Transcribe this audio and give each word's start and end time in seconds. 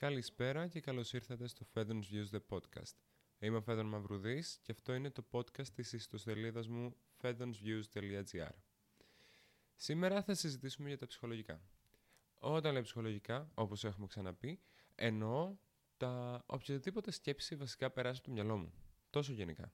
Καλησπέρα 0.00 0.66
και 0.66 0.80
καλώς 0.80 1.12
ήρθατε 1.12 1.46
στο 1.46 1.66
Fedon's 1.74 2.02
Views 2.12 2.36
The 2.36 2.40
Podcast. 2.48 2.94
Είμαι 3.38 3.56
ο 3.56 3.60
Φέδων 3.60 3.86
Μαυρουδής 3.86 4.58
και 4.62 4.72
αυτό 4.72 4.94
είναι 4.94 5.10
το 5.10 5.24
podcast 5.30 5.68
της 5.74 5.92
ιστοσελίδας 5.92 6.68
μου 6.68 6.96
fedonsviews.gr. 7.22 8.50
Σήμερα 9.76 10.22
θα 10.22 10.34
συζητήσουμε 10.34 10.88
για 10.88 10.98
τα 10.98 11.06
ψυχολογικά. 11.06 11.62
Όταν 12.38 12.72
λέω 12.72 12.82
ψυχολογικά, 12.82 13.50
όπως 13.54 13.84
έχουμε 13.84 14.06
ξαναπεί, 14.06 14.60
εννοώ 14.94 15.56
τα 15.96 16.42
οποιαδήποτε 16.46 17.10
σκέψη 17.10 17.56
βασικά 17.56 17.90
περάσει 17.90 18.18
από 18.18 18.26
το 18.26 18.32
μυαλό 18.32 18.56
μου. 18.56 18.72
Τόσο 19.10 19.32
γενικά. 19.32 19.72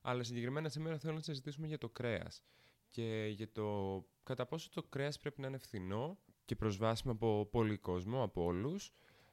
Αλλά 0.00 0.22
συγκεκριμένα 0.22 0.68
σήμερα 0.68 0.98
θέλω 0.98 1.14
να 1.14 1.22
συζητήσουμε 1.22 1.66
για 1.66 1.78
το 1.78 1.88
κρέας 1.88 2.42
και 2.88 3.26
για 3.34 3.52
το 3.52 4.00
κατά 4.22 4.46
πόσο 4.46 4.70
το 4.70 4.82
κρέας 4.82 5.18
πρέπει 5.18 5.40
να 5.40 5.46
είναι 5.46 5.58
φθηνό 5.58 6.18
και 6.50 6.56
προσβάσιμο 6.56 7.12
από 7.12 7.48
πολύ 7.50 7.76
κόσμο, 7.76 8.22
από 8.22 8.44
όλους, 8.44 8.92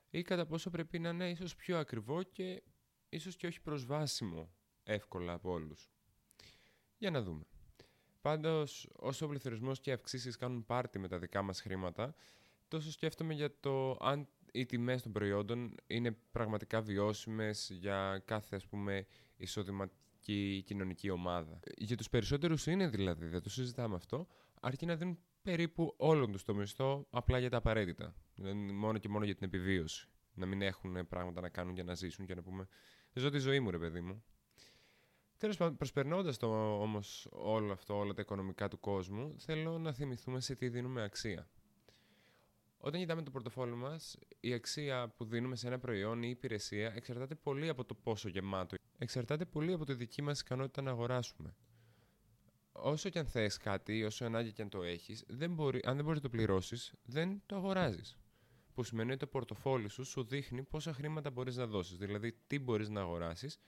ή 0.09 0.21
κατά 0.21 0.45
πόσο 0.45 0.70
πρέπει 0.70 0.99
να 0.99 1.09
είναι 1.09 1.30
ίσως 1.30 1.55
πιο 1.55 1.77
ακριβό 1.77 2.23
και 2.23 2.63
ίσως 3.09 3.35
και 3.35 3.48
όχι 3.48 3.62
προσβάσιμο 3.62 4.49
εύκολα 4.84 5.34
από 5.34 5.52
όλους. 5.52 5.91
Για 6.98 7.12
να 7.12 7.21
δούμε. 7.21 7.43
Πάντως, 8.21 8.90
όσο 8.95 9.26
ο 9.26 9.30
πληθωρισμός 9.30 9.80
και 9.80 9.90
οι 9.90 9.93
αυξήσεις 9.93 10.35
κάνουν 10.35 10.66
πάρτι 10.66 10.99
με 10.99 11.07
τα 11.07 11.20
δικά 11.20 11.41
μας 11.41 11.62
χρήματα, 11.62 12.16
τόσο 12.67 12.91
σκέφτομαι 12.91 13.34
για 13.34 13.59
το 13.59 13.98
αν 13.99 14.27
οι 14.52 14.65
τιμές 14.65 15.02
των 15.02 15.12
προϊόντων 15.12 15.76
είναι 15.88 16.12
πραγματικά 16.31 16.81
βιώσιμες 16.81 17.70
για 17.70 18.21
κάθε, 18.26 18.55
ας 18.55 18.68
πούμε, 18.68 19.05
εισοδηματική 19.38 20.63
κοινωνική 20.65 21.09
ομάδα. 21.09 21.60
Για 21.77 21.98
τους 21.98 22.10
περισσότερους 22.10 22.65
είναι 22.65 22.88
δηλαδή, 22.88 23.27
δεν 23.27 23.41
το 23.41 23.49
συζητάμε 23.49 23.95
αυτό, 23.95 24.27
αρκεί 24.62 24.85
να 24.85 24.95
δίνουν 24.95 25.20
περίπου 25.48 25.93
όλων 25.98 26.31
τους 26.31 26.43
το 26.43 26.53
μισθό 26.55 27.07
απλά 27.09 27.40
για 27.40 27.49
τα 27.49 27.57
απαραίτητα. 27.57 28.15
Δηλαδή 28.35 28.57
μόνο 28.57 28.98
και 28.98 29.09
μόνο 29.09 29.26
για 29.26 29.35
την 29.35 29.48
επιβίωση. 29.48 30.09
Να 30.34 30.45
μην 30.45 30.62
έχουν 30.62 31.07
πράγματα 31.07 31.41
να 31.41 31.49
κάνουν 31.49 31.73
για 31.73 31.84
να 31.84 31.93
ζήσουν 31.93 32.26
και 32.26 32.35
να 32.35 32.41
πούμε 32.41 32.67
Ζω 33.13 33.29
τη 33.29 33.37
ζωή 33.37 33.59
μου, 33.59 33.71
ρε 33.71 33.77
παιδί 33.77 34.01
μου. 34.01 34.23
Τέλος 35.37 35.57
πάντων, 35.57 35.77
προσπερνώντας 35.77 36.41
όμως 36.41 37.27
όλο 37.31 37.71
αυτό, 37.71 37.98
όλα 37.98 38.13
τα 38.13 38.21
οικονομικά 38.21 38.67
του 38.67 38.79
κόσμου, 38.79 39.35
θέλω 39.39 39.77
να 39.77 39.93
θυμηθούμε 39.93 40.39
σε 40.39 40.55
τι 40.55 40.70
δίνουμε 40.70 41.04
αξία. 41.04 41.49
Όταν 42.77 42.99
κοιτάμε 42.99 43.21
το 43.21 43.32
πορτοφόλι 43.32 43.76
μας, 43.76 44.17
η 44.39 44.54
αξία 44.54 45.13
που 45.17 45.26
δίνουμε 45.26 45.55
σε 45.55 45.67
ένα 45.67 45.79
προϊόν 45.79 46.23
ή 46.23 46.29
υπηρεσία 46.29 46.93
εξαρτάται 46.95 47.35
πολύ 47.35 47.70
από 47.70 47.85
το 47.85 47.93
πόσο 47.93 48.29
γεμάτο. 48.29 48.76
Εξαρτάται 48.98 49.45
πολύ 49.45 49.73
από 49.73 49.85
τη 49.85 49.93
δική 49.93 50.21
μας 50.21 50.39
ικανότητα 50.39 50.82
να 50.82 50.91
αγοράσουμε 50.91 51.55
όσο 52.81 53.09
και 53.09 53.20
αν 53.20 53.25
θες 53.25 53.57
κάτι, 53.57 54.03
όσο 54.03 54.25
ανάγκη 54.25 54.51
και 54.51 54.61
αν 54.61 54.70
το 54.70 54.83
έχεις, 54.83 55.23
δεν 55.27 55.53
μπορεί, 55.53 55.79
αν 55.83 55.95
δεν 55.95 56.05
μπορείς 56.05 56.21
να 56.21 56.29
το 56.29 56.35
πληρώσεις, 56.37 56.93
δεν 57.03 57.41
το 57.45 57.55
αγοράζεις. 57.55 58.17
Που 58.73 58.83
σημαίνει 58.83 59.09
ότι 59.09 59.20
το 59.20 59.27
πορτοφόλι 59.27 59.89
σου 59.89 60.03
σου 60.03 60.23
δείχνει 60.23 60.63
πόσα 60.63 60.93
χρήματα 60.93 61.29
μπορείς 61.29 61.55
να 61.55 61.67
δώσεις, 61.67 61.98
δηλαδή 61.98 62.39
τι 62.48 62.59
μπορείς 62.59 62.89
να 62.89 63.01
αγοράσεις, 63.01 63.59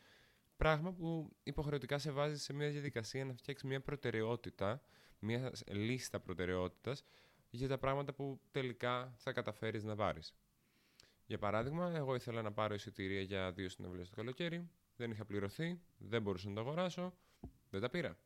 πράγμα 0.58 0.94
που 0.94 1.36
υποχρεωτικά 1.44 1.98
σε 1.98 2.12
βάζεις 2.12 2.44
σε 2.44 2.54
μια 2.54 2.70
διαδικασία 2.70 3.26
να 3.26 3.34
φτιάξεις 3.34 3.70
μια 3.70 3.82
προτεραιότητα, 3.82 4.82
μια 5.20 5.52
λίστα 5.72 6.20
προτεραιότητας 6.20 7.04
για 7.50 7.68
τα 7.68 7.78
πράγματα 7.78 8.14
που 8.14 8.42
τελικά 8.52 9.14
θα 9.18 9.32
καταφέρεις 9.32 9.84
να 9.84 9.96
πάρεις. 9.96 10.34
Για 11.26 11.38
παράδειγμα, 11.38 11.92
εγώ 11.96 12.16
ήθελα 12.16 12.42
να 12.42 12.52
πάρω 12.52 12.74
εισιτήρια 12.74 13.22
για 13.22 13.52
δύο 13.52 13.70
συνευλίες 13.70 14.10
το 14.10 14.16
καλοκαίρι, 14.16 14.70
δεν 14.96 15.12
είχα 15.12 15.26
πληρωθεί, 15.26 15.82
δεν 15.98 16.22
μπορούσα 16.22 16.50
να 16.50 16.56
το 16.56 16.62
αγοράσω, 16.62 17.14
δεν 17.70 17.82
τα 17.82 17.90
πήρα. 17.90 18.18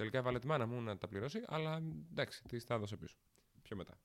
Τελικά 0.00 0.18
έβαλε 0.18 0.38
τη 0.38 0.46
μάνα 0.46 0.66
μου 0.66 0.80
να 0.80 0.98
τα 0.98 1.08
πληρώσει, 1.08 1.42
αλλά 1.46 1.82
εντάξει, 2.10 2.42
της 2.44 2.64
τα 2.64 2.74
έδωσε 2.74 2.96
πίσω. 2.96 3.16
Πιο 3.62 3.76
μετά. 3.76 3.98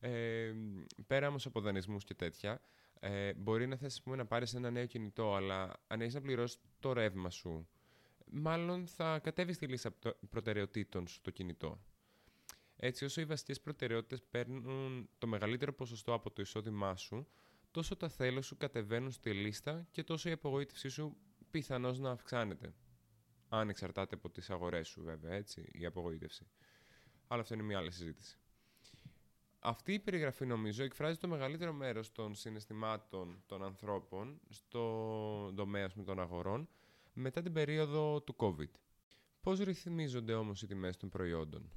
Ε, 0.00 0.52
πέρα 1.06 1.28
όμως 1.28 1.46
από 1.46 1.60
δανεισμούς 1.60 2.04
και 2.04 2.14
τέτοια, 2.14 2.60
ε, 3.00 3.34
μπορεί 3.34 3.66
να 3.66 3.76
θες 3.76 4.02
να 4.04 4.26
πάρεις 4.26 4.54
ένα 4.54 4.70
νέο 4.70 4.86
κινητό, 4.86 5.34
αλλά 5.34 5.72
αν 5.86 6.00
έχεις 6.00 6.14
να 6.14 6.20
πληρώσεις 6.20 6.58
το 6.80 6.92
ρεύμα 6.92 7.30
σου, 7.30 7.68
μάλλον 8.30 8.86
θα 8.86 9.18
κατέβεις 9.18 9.56
στη 9.56 9.66
λίστα 9.66 9.94
προτεραιοτήτων 10.30 11.06
στο 11.06 11.30
κινητό. 11.30 11.80
Έτσι, 12.76 13.04
όσο 13.04 13.20
οι 13.20 13.24
βασικές 13.24 13.60
προτεραιότητες 13.60 14.22
παίρνουν 14.22 15.08
το 15.18 15.26
μεγαλύτερο 15.26 15.72
ποσοστό 15.72 16.12
από 16.14 16.30
το 16.30 16.42
εισόδημά 16.42 16.96
σου, 16.96 17.26
τόσο 17.70 17.96
τα 17.96 18.08
θέλω 18.08 18.42
σου 18.42 18.56
κατεβαίνουν 18.56 19.10
στη 19.10 19.30
λίστα 19.30 19.86
και 19.90 20.02
τόσο 20.02 20.28
η 20.28 20.32
απογοήτευσή 20.32 20.88
σου 20.88 21.16
πιθανώς 21.50 21.98
να 21.98 22.10
αυξάνεται. 22.10 22.74
Αν 23.54 23.68
εξαρτάται 23.68 24.14
από 24.14 24.30
τις 24.30 24.50
αγορές 24.50 24.88
σου, 24.88 25.02
βέβαια, 25.02 25.32
έτσι, 25.34 25.68
η 25.72 25.86
απογοήτευση. 25.86 26.46
Αλλά 27.26 27.40
αυτό 27.40 27.54
είναι 27.54 27.62
μια 27.62 27.78
άλλη 27.78 27.90
συζήτηση. 27.90 28.38
Αυτή 29.58 29.92
η 29.92 29.98
περιγραφή, 29.98 30.46
νομίζω, 30.46 30.84
εκφράζει 30.84 31.18
το 31.18 31.28
μεγαλύτερο 31.28 31.72
μέρος 31.72 32.12
των 32.12 32.34
συναισθημάτων 32.34 33.42
των 33.46 33.62
ανθρώπων 33.62 34.40
στο 34.48 35.52
τομέα 35.54 35.88
των 36.04 36.20
αγορών 36.20 36.68
μετά 37.12 37.42
την 37.42 37.52
περίοδο 37.52 38.20
του 38.22 38.36
COVID. 38.38 38.70
Πώς 39.40 39.58
ρυθμίζονται 39.58 40.34
όμως 40.34 40.62
οι 40.62 40.66
τιμές 40.66 40.96
των 40.96 41.08
προϊόντων; 41.08 41.70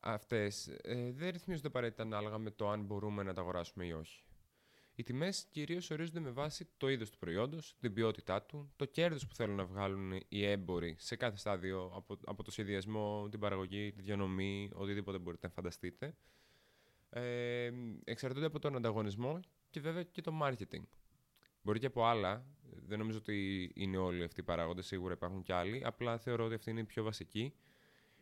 Αυτές 0.00 0.68
ε, 0.82 1.12
δεν 1.12 1.30
ρυθμίζονται 1.30 1.68
απαραίτητα 1.68 2.02
ανάλογα 2.02 2.38
με 2.38 2.50
το 2.50 2.70
αν 2.70 2.84
μπορούμε 2.84 3.22
να 3.22 3.34
τα 3.34 3.40
αγοράσουμε 3.40 3.86
ή 3.86 3.92
όχι. 3.92 4.24
Οι 4.96 5.02
τιμές 5.02 5.46
κυρίως 5.50 5.90
ορίζονται 5.90 6.20
με 6.20 6.30
βάση 6.30 6.68
το 6.76 6.88
είδος 6.88 7.10
του 7.10 7.18
προϊόντος, 7.18 7.76
την 7.80 7.92
ποιότητά 7.92 8.42
του, 8.42 8.72
το 8.76 8.84
κέρδος 8.84 9.26
που 9.26 9.34
θέλουν 9.34 9.56
να 9.56 9.64
βγάλουν 9.64 10.20
οι 10.28 10.44
έμποροι 10.44 10.96
σε 10.98 11.16
κάθε 11.16 11.36
στάδιο 11.36 11.92
από, 11.94 12.18
από 12.24 12.42
το 12.42 12.50
σχεδιασμό, 12.50 13.28
την 13.30 13.40
παραγωγή, 13.40 13.92
τη 13.92 14.02
διανομή, 14.02 14.70
οτιδήποτε 14.72 15.18
μπορείτε 15.18 15.46
να 15.46 15.52
φανταστείτε. 15.52 16.16
Ε, 17.10 17.70
εξαρτώνται 18.04 18.46
από 18.46 18.58
τον 18.58 18.76
ανταγωνισμό 18.76 19.40
και 19.70 19.80
βέβαια 19.80 20.02
και 20.02 20.20
το 20.20 20.40
marketing. 20.42 20.82
Μπορεί 21.62 21.78
και 21.78 21.86
από 21.86 22.04
άλλα. 22.04 22.46
Δεν 22.86 22.98
νομίζω 22.98 23.18
ότι 23.18 23.70
είναι 23.74 23.96
όλοι 23.96 24.24
αυτοί 24.24 24.40
οι 24.40 24.44
παράγοντες, 24.44 24.86
σίγουρα 24.86 25.12
υπάρχουν 25.12 25.42
και 25.42 25.52
άλλοι. 25.52 25.82
Απλά 25.84 26.18
θεωρώ 26.18 26.44
ότι 26.44 26.54
αυτή 26.54 26.70
είναι 26.70 26.80
η 26.80 26.84
πιο 26.84 27.02
βασική 27.02 27.54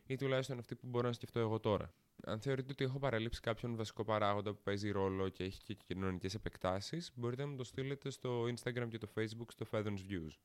ή 0.06 0.16
τουλάχιστον 0.16 0.59
αυτή 0.59 0.75
που 0.75 0.87
μπορώ 0.87 1.06
να 1.06 1.12
σκεφτώ 1.12 1.39
εγώ 1.41 1.60
τώρα 1.60 1.94
αν 2.25 2.41
θεωρείτε 2.41 2.73
ότι 2.73 2.84
έχω 2.84 2.99
παραλείψει 2.99 3.41
κάποιον 3.41 3.77
βασικό 3.77 4.05
παράγοντα 4.05 4.53
που 4.53 4.61
παίζει 4.62 4.91
ρόλο 4.91 5.28
και 5.28 5.45
έχει 5.45 5.62
και 5.62 5.75
κοινωνικές 5.75 6.34
επεκτάσεις, 6.34 7.12
μπορείτε 7.15 7.43
να 7.43 7.49
μου 7.49 7.56
το 7.56 7.65
στείλετε 7.65 8.11
στο 8.11 8.43
Instagram 8.45 8.89
και 8.89 8.99
το 8.99 9.09
Facebook 9.17 9.47
στο 9.49 9.67
Feathers 9.71 9.99
Views. 10.11 10.37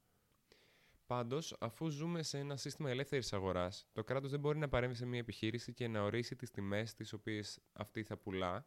Πάντως, 1.06 1.56
αφού 1.60 1.90
ζούμε 1.90 2.24
σε 2.24 2.38
ένα 2.38 2.56
σύστημα 2.58 2.90
ελεύθερης 2.90 3.34
αγοράς, 3.34 3.88
το 3.92 4.04
κράτος 4.04 4.32
δεν 4.32 4.40
μπορεί 4.40 4.58
να 4.58 4.70
παρέμβει 4.70 4.96
σε 4.96 5.06
μια 5.06 5.20
επιχείρηση 5.20 5.74
και 5.74 5.88
να 5.88 6.04
ορίσει 6.04 6.36
τις 6.36 6.52
τιμές 6.52 6.94
τις 6.94 7.14
οποίες 7.14 7.60
αυτή 7.74 8.04
θα 8.04 8.18
πουλά, 8.18 8.66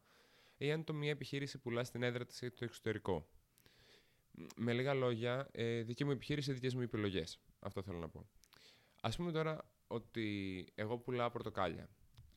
ή 0.56 0.72
αν 0.72 0.84
το 0.84 0.92
μια 0.92 1.10
επιχείρηση 1.10 1.58
πουλά 1.58 1.84
στην 1.84 2.02
έδρα 2.02 2.26
της 2.26 2.40
ή 2.40 2.50
το 2.50 2.64
εξωτερικό. 2.64 3.28
Με 4.56 4.72
λίγα 4.72 4.94
λόγια, 4.94 5.48
ε, 5.52 5.82
δική 5.82 6.04
μου 6.04 6.10
επιχείρηση, 6.10 6.52
δικές 6.52 6.74
μου 6.74 6.80
επιλογές. 6.80 7.40
Αυτό 7.58 7.82
θέλω 7.82 7.98
να 7.98 8.08
πω. 8.08 8.28
Α 9.00 9.08
πούμε 9.08 9.32
τώρα 9.32 9.70
ότι 9.86 10.66
εγώ 10.74 10.98
πουλάω 10.98 11.30
πορτοκάλια 11.30 11.88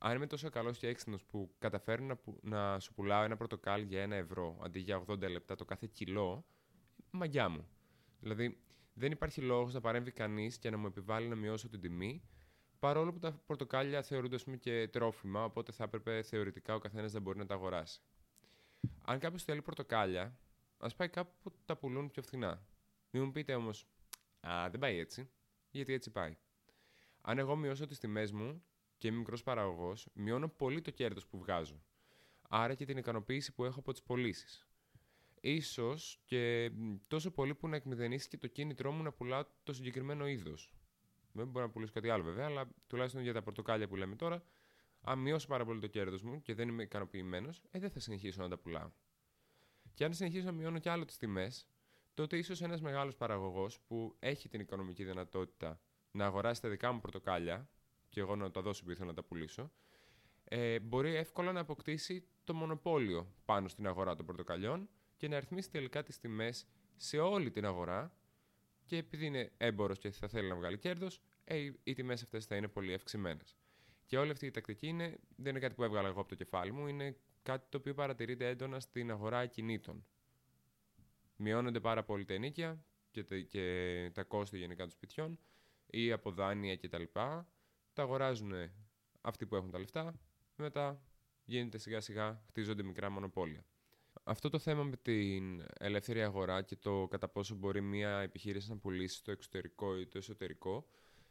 αν 0.05 0.15
είμαι 0.15 0.27
τόσο 0.27 0.49
καλός 0.49 0.77
και 0.77 0.87
έξυπνος 0.87 1.23
που 1.23 1.55
καταφέρνω 1.59 2.19
να, 2.41 2.57
να 2.57 2.79
σου 2.79 2.93
πουλάω 2.93 3.23
ένα 3.23 3.37
πρωτοκάλι 3.37 3.85
για 3.85 4.01
ένα 4.01 4.15
ευρώ 4.15 4.59
αντί 4.63 4.79
για 4.79 5.03
80 5.07 5.29
λεπτά 5.29 5.55
το 5.55 5.65
κάθε 5.65 5.89
κιλό, 5.93 6.45
μαγιά 7.11 7.49
μου. 7.49 7.67
Δηλαδή, 8.19 8.61
δεν 8.93 9.11
υπάρχει 9.11 9.41
λόγος 9.41 9.73
να 9.73 9.81
παρέμβει 9.81 10.11
κανείς 10.11 10.57
και 10.57 10.69
να 10.69 10.77
μου 10.77 10.87
επιβάλλει 10.87 11.27
να 11.27 11.35
μειώσω 11.35 11.69
την 11.69 11.81
τιμή, 11.81 12.23
παρόλο 12.79 13.13
που 13.13 13.19
τα 13.19 13.41
πορτοκάλια 13.45 14.03
θεωρούνται 14.03 14.37
πούμε, 14.37 14.57
και 14.57 14.87
τρόφιμα, 14.87 15.43
οπότε 15.43 15.71
θα 15.71 15.83
έπρεπε 15.83 16.21
θεωρητικά 16.21 16.75
ο 16.75 16.79
καθένας 16.79 17.13
να 17.13 17.19
μπορεί 17.19 17.37
να 17.37 17.45
τα 17.45 17.53
αγοράσει. 17.53 18.01
Αν 19.05 19.19
κάποιος 19.19 19.43
θέλει 19.43 19.61
πορτοκάλια, 19.61 20.39
ας 20.77 20.95
πάει 20.95 21.09
κάπου 21.09 21.33
που 21.41 21.53
τα 21.65 21.77
πουλούν 21.77 22.09
πιο 22.09 22.21
φθηνά. 22.21 22.65
Μην 23.09 23.23
μου 23.23 23.31
πείτε 23.31 23.55
όμως, 23.55 23.87
Α, 24.47 24.69
δεν 24.69 24.79
πάει 24.79 24.97
έτσι. 24.97 25.29
Γιατί 25.71 25.93
έτσι 25.93 26.11
πάει. 26.11 26.37
Αν 27.21 27.37
εγώ 27.37 27.55
μειώσω 27.55 27.85
τις 27.85 27.99
τιμές 27.99 28.31
μου, 28.31 28.63
και 29.03 29.09
είμαι 29.09 29.17
μικρός 29.17 29.43
παραγωγός, 29.43 30.07
μειώνω 30.13 30.47
πολύ 30.47 30.81
το 30.81 30.91
κέρδος 30.91 31.25
που 31.27 31.37
βγάζω. 31.37 31.83
Άρα 32.49 32.73
και 32.73 32.85
την 32.85 32.97
ικανοποίηση 32.97 33.53
που 33.53 33.65
έχω 33.65 33.79
από 33.79 33.91
τις 33.91 34.03
πωλήσεις. 34.03 34.67
Ίσως 35.41 36.19
και 36.25 36.71
τόσο 37.07 37.31
πολύ 37.31 37.55
που 37.55 37.67
να 37.67 37.75
εκμηδενήσει 37.75 38.27
και 38.27 38.37
το 38.37 38.47
κίνητρό 38.47 38.91
μου 38.91 39.03
να 39.03 39.11
πουλάω 39.11 39.43
το 39.63 39.73
συγκεκριμένο 39.73 40.27
είδος. 40.27 40.73
Δεν 41.31 41.47
μπορώ 41.47 41.65
να 41.65 41.71
πουλήσω 41.71 41.91
κάτι 41.93 42.09
άλλο 42.09 42.23
βέβαια, 42.23 42.45
αλλά 42.45 42.67
τουλάχιστον 42.87 43.21
για 43.21 43.33
τα 43.33 43.41
πορτοκάλια 43.41 43.87
που 43.87 43.95
λέμε 43.95 44.15
τώρα, 44.15 44.43
αν 45.01 45.19
μειώσω 45.19 45.47
πάρα 45.47 45.65
πολύ 45.65 45.79
το 45.79 45.87
κέρδος 45.87 46.21
μου 46.21 46.41
και 46.41 46.53
δεν 46.53 46.67
είμαι 46.67 46.83
ικανοποιημένος, 46.83 47.61
ε, 47.71 47.79
δεν 47.79 47.89
θα 47.89 47.99
συνεχίσω 47.99 48.41
να 48.41 48.49
τα 48.49 48.57
πουλάω. 48.57 48.91
Και 49.93 50.05
αν 50.05 50.13
συνεχίσω 50.13 50.45
να 50.45 50.51
μειώνω 50.51 50.79
κι 50.79 50.89
άλλο 50.89 51.05
τις 51.05 51.17
τιμές, 51.17 51.67
τότε 52.13 52.37
ίσως 52.37 52.61
ένας 52.61 52.81
μεγάλος 52.81 53.15
παραγωγός 53.15 53.79
που 53.79 54.15
έχει 54.19 54.49
την 54.49 54.59
οικονομική 54.59 55.03
δυνατότητα 55.03 55.79
να 56.11 56.25
αγοράσει 56.25 56.61
τα 56.61 56.69
δικά 56.69 56.91
μου 56.91 56.99
πορτοκάλια 56.99 57.69
και 58.13 58.19
εγώ 58.19 58.35
να 58.35 58.51
τα 58.51 58.61
δώσω 58.61 58.79
επειδή 58.83 58.97
θέλω 58.97 59.09
να 59.09 59.15
τα 59.15 59.23
πουλήσω, 59.23 59.71
ε, 60.43 60.79
μπορεί 60.79 61.15
εύκολα 61.15 61.51
να 61.51 61.59
αποκτήσει 61.59 62.27
το 62.43 62.53
μονοπόλιο 62.53 63.33
πάνω 63.45 63.67
στην 63.67 63.87
αγορά 63.87 64.15
των 64.15 64.25
πορτοκαλιών 64.25 64.89
και 65.17 65.27
να 65.27 65.39
ρυθμίσει 65.39 65.69
τελικά 65.69 66.03
τις 66.03 66.19
τιμές 66.19 66.67
σε 66.95 67.19
όλη 67.19 67.51
την 67.51 67.65
αγορά 67.65 68.17
και 68.85 68.97
επειδή 68.97 69.25
είναι 69.25 69.51
έμπορος 69.57 69.99
και 69.99 70.11
θα 70.11 70.27
θέλει 70.27 70.49
να 70.49 70.55
βγάλει 70.55 70.77
κέρδος, 70.77 71.21
ε, 71.43 71.69
οι 71.83 71.93
τιμές 71.93 72.23
αυτές 72.23 72.45
θα 72.45 72.55
είναι 72.55 72.67
πολύ 72.67 72.93
αυξημένες. 72.93 73.57
Και 74.05 74.17
όλη 74.17 74.31
αυτή 74.31 74.45
η 74.45 74.51
τακτική 74.51 74.87
είναι, 74.87 75.17
δεν 75.35 75.51
είναι 75.51 75.59
κάτι 75.59 75.73
που 75.73 75.83
έβγαλα 75.83 76.07
εγώ 76.07 76.19
από 76.19 76.29
το 76.29 76.35
κεφάλι 76.35 76.71
μου, 76.71 76.87
είναι 76.87 77.17
κάτι 77.43 77.65
το 77.69 77.77
οποίο 77.77 77.93
παρατηρείται 77.93 78.47
έντονα 78.47 78.79
στην 78.79 79.11
αγορά 79.11 79.39
ακινήτων. 79.39 80.05
Μειώνονται 81.35 81.79
πάρα 81.79 82.03
πολύ 82.03 82.25
τα 82.25 82.33
ενίκια 82.33 82.85
και 83.11 83.23
τα, 83.23 83.39
και 83.39 84.11
τα 84.13 84.23
κόστη 84.23 84.57
γενικά 84.57 84.81
των 84.81 84.91
σπιτιών 84.91 85.39
ή 85.85 86.11
από 86.11 86.31
δάνεια 86.31 86.77
κτλ. 86.77 87.03
Τα, 87.11 87.47
τα 87.93 88.03
αγοράζουν 88.03 88.53
αυτοί 89.21 89.45
που 89.45 89.55
έχουν 89.55 89.71
τα 89.71 89.79
λεφτά, 89.79 90.19
μετά 90.55 91.01
γίνεται 91.43 91.77
σιγά 91.77 92.01
σιγά, 92.01 92.43
χτίζονται 92.47 92.83
μικρά 92.83 93.09
μονοπόλια. 93.09 93.65
Αυτό 94.23 94.49
το 94.49 94.59
θέμα 94.59 94.83
με 94.83 94.95
την 94.95 95.63
ελεύθερη 95.79 96.23
αγορά 96.23 96.61
και 96.61 96.75
το 96.75 97.07
κατά 97.07 97.27
πόσο 97.27 97.55
μπορεί 97.55 97.81
μια 97.81 98.19
επιχείρηση 98.19 98.69
να 98.69 98.77
πουλήσει 98.77 99.15
στο 99.15 99.31
εξωτερικό 99.31 99.99
ή 99.99 100.07
το 100.07 100.17
εσωτερικό 100.17 100.85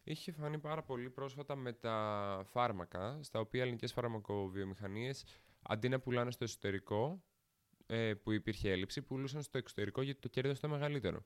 είχε 0.05 0.33
φανεί 0.33 0.59
πάρα 0.59 0.83
πολύ 0.83 1.11
πρόσφατα 1.11 1.57
με 1.57 1.73
τα 1.73 2.47
φάρμακα, 2.51 3.19
στα 3.23 3.41
οποία 3.41 3.63
ελληνικές 3.63 3.93
φαρμακοβιομηχανίες 3.93 5.25
αντί 5.63 5.89
να 5.89 6.01
πουλάνε 6.01 6.31
στο 6.31 6.45
εσωτερικό, 6.45 7.25
ε, 7.87 8.15
που 8.15 8.33
υπήρχε 8.33 8.71
έλλειψη, 8.71 9.03
πουλούσαν 9.03 9.43
στο 9.43 9.59
εξωτερικό 9.59 10.03
γιατί 10.03 10.21
το 10.21 10.29
κέρδος 10.29 10.59
ήταν 10.59 10.71
μεγαλύτερο. 10.71 11.25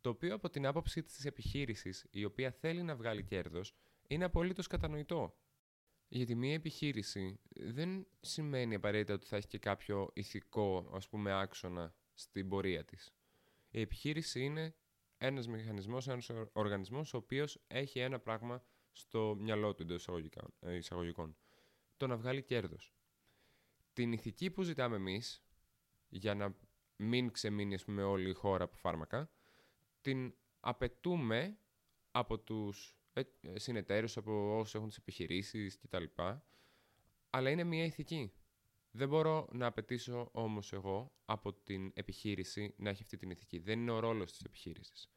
Το 0.00 0.08
οποίο 0.08 0.34
από 0.34 0.50
την 0.50 0.66
άποψη 0.66 1.02
της 1.02 1.24
επιχείρησης, 1.24 2.06
η 2.10 2.24
οποία 2.24 2.50
θέλει 2.50 2.82
να 2.82 2.96
βγάλει 2.96 3.24
κέρδος, 3.24 3.74
είναι 4.08 4.24
απολύτω 4.24 4.62
κατανοητό. 4.62 5.36
Γιατί 6.08 6.34
μια 6.34 6.54
επιχείρηση 6.54 7.40
δεν 7.54 8.06
σημαίνει 8.20 8.74
απαραίτητα 8.74 9.14
ότι 9.14 9.26
θα 9.26 9.36
έχει 9.36 9.46
και 9.46 9.58
κάποιο 9.58 10.10
ηθικό 10.12 10.90
ας 10.94 11.08
πούμε, 11.08 11.40
άξονα 11.40 11.94
στην 12.14 12.48
πορεία 12.48 12.84
της. 12.84 13.14
Η 13.70 13.80
επιχείρηση 13.80 14.40
είναι 14.40 14.74
ένας 15.18 15.48
μηχανισμός, 15.48 16.08
ένας 16.08 16.30
οργανισμός 16.52 17.14
ο 17.14 17.16
οποίος 17.16 17.60
έχει 17.66 17.98
ένα 17.98 18.20
πράγμα 18.20 18.64
στο 18.92 19.36
μυαλό 19.38 19.74
του 19.74 19.82
εντός 19.82 20.08
ε, 20.60 20.74
εισαγωγικών. 20.74 21.36
Το 21.96 22.06
να 22.06 22.16
βγάλει 22.16 22.42
κέρδος. 22.42 22.94
Την 23.92 24.12
ηθική 24.12 24.50
που 24.50 24.62
ζητάμε 24.62 24.96
εμείς, 24.96 25.44
για 26.08 26.34
να 26.34 26.56
μην 26.96 27.30
ξεμείνει 27.30 27.74
ας 27.74 27.84
πούμε, 27.84 28.02
όλη 28.02 28.30
η 28.30 28.32
χώρα 28.32 28.64
από 28.64 28.76
φάρμακα, 28.76 29.30
την 30.00 30.34
απαιτούμε 30.60 31.58
από 32.10 32.38
τους 32.38 32.88
ε, 32.88 32.94
ε, 32.94 32.95
συνεταίρους, 33.54 34.16
από 34.16 34.58
όσους 34.58 34.74
έχουν 34.74 34.88
τις 34.88 34.96
επιχειρήσεις 34.96 35.78
κτλ. 35.78 36.04
Αλλά 37.30 37.50
είναι 37.50 37.64
μια 37.64 37.84
ηθική. 37.84 38.32
Δεν 38.90 39.08
μπορώ 39.08 39.48
να 39.52 39.66
απαιτήσω 39.66 40.28
όμως 40.32 40.72
εγώ 40.72 41.12
από 41.24 41.52
την 41.52 41.92
επιχείρηση 41.94 42.74
να 42.76 42.90
έχει 42.90 43.02
αυτή 43.02 43.16
την 43.16 43.30
ηθική. 43.30 43.58
Δεν 43.58 43.80
είναι 43.80 43.90
ο 43.90 43.98
ρόλος 43.98 44.32
της 44.32 44.40
επιχείρησης. 44.40 45.10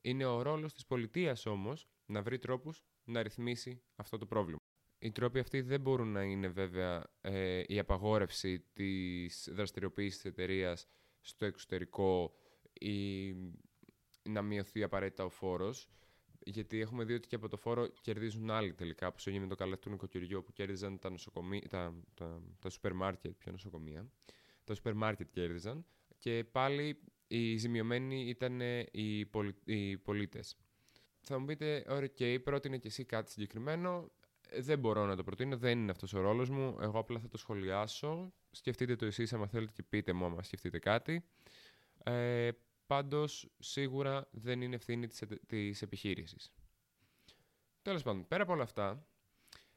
Είναι 0.00 0.24
ο 0.24 0.42
ρόλος 0.42 0.72
της 0.72 0.86
πολιτείας 0.86 1.46
όμως 1.46 1.88
να 2.06 2.22
βρει 2.22 2.38
τρόπους 2.38 2.84
να 3.04 3.22
ρυθμίσει 3.22 3.82
αυτό 3.96 4.18
το 4.18 4.26
πρόβλημα. 4.26 4.58
Οι 4.98 5.12
τρόποι 5.12 5.38
αυτοί 5.38 5.60
δεν 5.60 5.80
μπορούν 5.80 6.12
να 6.12 6.22
είναι 6.22 6.48
βέβαια 6.48 7.04
ε, 7.20 7.62
η 7.66 7.78
απαγόρευση 7.78 8.60
της 8.72 9.48
δραστηριοποίησης 9.52 10.20
της 10.20 10.30
εταιρείας 10.30 10.86
στο 11.20 11.44
εξωτερικό 11.44 12.34
ή 12.72 13.34
να 14.22 14.42
μειωθεί 14.42 14.82
απαραίτητα 14.82 15.24
ο 15.24 15.28
φόρος, 15.28 15.88
γιατί 16.44 16.80
έχουμε 16.80 17.04
δει 17.04 17.14
ότι 17.14 17.28
και 17.28 17.34
από 17.34 17.48
το 17.48 17.56
φόρο 17.56 17.88
κερδίζουν 18.00 18.50
άλλοι 18.50 18.74
τελικά, 18.74 19.06
όπως 19.06 19.26
έγινε 19.26 19.42
με 19.42 19.48
το 19.48 19.54
καλά 19.54 19.78
του 19.78 19.90
νοικοκυριού 19.90 20.42
που 20.42 20.52
κέρδιζαν 20.52 20.98
τα, 20.98 21.14
τα, 21.68 21.94
τα, 22.14 22.42
τα 22.58 22.70
σούπερ 22.70 22.92
μάρκετ, 22.92 23.32
ποια 23.38 23.52
νοσοκομεία. 23.52 24.10
Τα 24.64 24.74
σούπερ 24.74 24.94
μάρκετ 24.94 25.28
κέρδιζαν 25.30 25.84
και 26.18 26.44
πάλι 26.52 26.98
οι 27.26 27.56
ζημιωμένοι 27.56 28.28
ήταν 28.28 28.60
οι, 28.90 29.26
πολι... 29.26 29.54
οι 29.64 29.96
πολίτες. 29.96 30.56
Θα 31.20 31.38
μου 31.38 31.44
πείτε, 31.44 31.84
ωραία, 31.88 32.08
okay, 32.18 32.38
πρότεινε 32.42 32.78
και 32.78 32.88
εσύ 32.88 33.04
κάτι 33.04 33.30
συγκεκριμένο. 33.30 34.10
Δεν 34.58 34.78
μπορώ 34.78 35.06
να 35.06 35.16
το 35.16 35.22
προτείνω, 35.22 35.56
δεν 35.56 35.78
είναι 35.78 35.90
αυτός 35.90 36.12
ο 36.14 36.20
ρόλος 36.20 36.50
μου. 36.50 36.76
Εγώ 36.80 36.98
απλά 36.98 37.18
θα 37.18 37.28
το 37.28 37.36
σχολιάσω. 37.36 38.32
Σκεφτείτε 38.50 38.96
το 38.96 39.06
εσείς 39.06 39.32
άμα 39.32 39.46
θέλετε 39.46 39.72
και 39.74 39.82
πείτε 39.82 40.12
μου 40.12 40.24
άμα 40.24 40.42
σκεφτείτε 40.42 40.78
κάτι. 40.78 41.24
Ε, 42.04 42.50
πάντως, 42.92 43.50
σίγουρα 43.58 44.28
δεν 44.30 44.60
είναι 44.60 44.74
ευθύνη 44.74 45.06
της, 45.06 45.22
της 45.46 45.82
επιχείρησης. 45.82 46.52
Τέλος 47.82 48.02
πάντων, 48.02 48.26
πέρα 48.28 48.42
από 48.42 48.52
όλα 48.52 48.62
αυτά, 48.62 49.06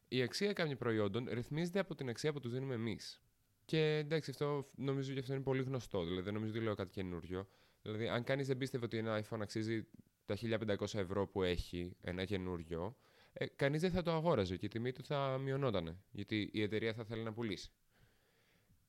η 0.08 0.22
αξία 0.22 0.54
κάποιων 0.54 0.78
προϊόντων 0.78 1.28
ρυθμίζεται 1.30 1.80
από 1.80 1.96
την 1.96 2.10
αξία 2.10 2.34
που 2.34 2.40
τους 2.40 2.52
δίνουμε 2.52 2.74
εμείς. 2.74 3.22
Και 3.66 3.96
εντάξει, 3.96 4.30
αυτό 4.30 4.70
νομίζω 4.76 5.12
ότι 5.12 5.20
αυτό 5.20 5.34
είναι 5.34 5.44
πολύ 5.44 5.64
γνωστό. 5.64 6.04
Δηλαδή, 6.04 6.22
δεν 6.22 6.34
νομίζω 6.34 6.52
ότι 6.52 6.62
λέω 6.62 6.76
κάτι 6.76 6.92
καινούριο. 6.92 7.48
Δηλαδή, 7.82 8.08
αν 8.08 8.24
κανείς 8.24 8.48
δεν 8.48 8.58
πίστευε 8.58 8.86
ότι 8.86 8.98
ένα 8.98 9.24
iPhone 9.24 9.40
αξίζει 9.42 9.88
τα 10.26 10.36
1500 10.36 10.94
ευρώ 10.94 11.28
που 11.28 11.44
έχει 11.44 11.96
ένα 12.02 12.26
καινούριο, 12.26 12.98
ε, 13.34 13.46
κανείς 13.46 13.82
δεν 13.82 13.92
θα 13.92 14.02
το 14.02 14.12
αγόραζε 14.12 14.58
και 14.58 14.66
η 14.66 14.70
τιμή 14.70 14.92
του 14.92 15.04
θα 15.04 15.38
μειωνόταν. 15.38 16.04
Γιατί 16.12 16.50
η 16.54 16.62
εταιρεία 16.62 16.94
θα 16.94 17.04
θέλει 17.04 17.24
να 17.24 17.34
πουλήσει. 17.34 17.72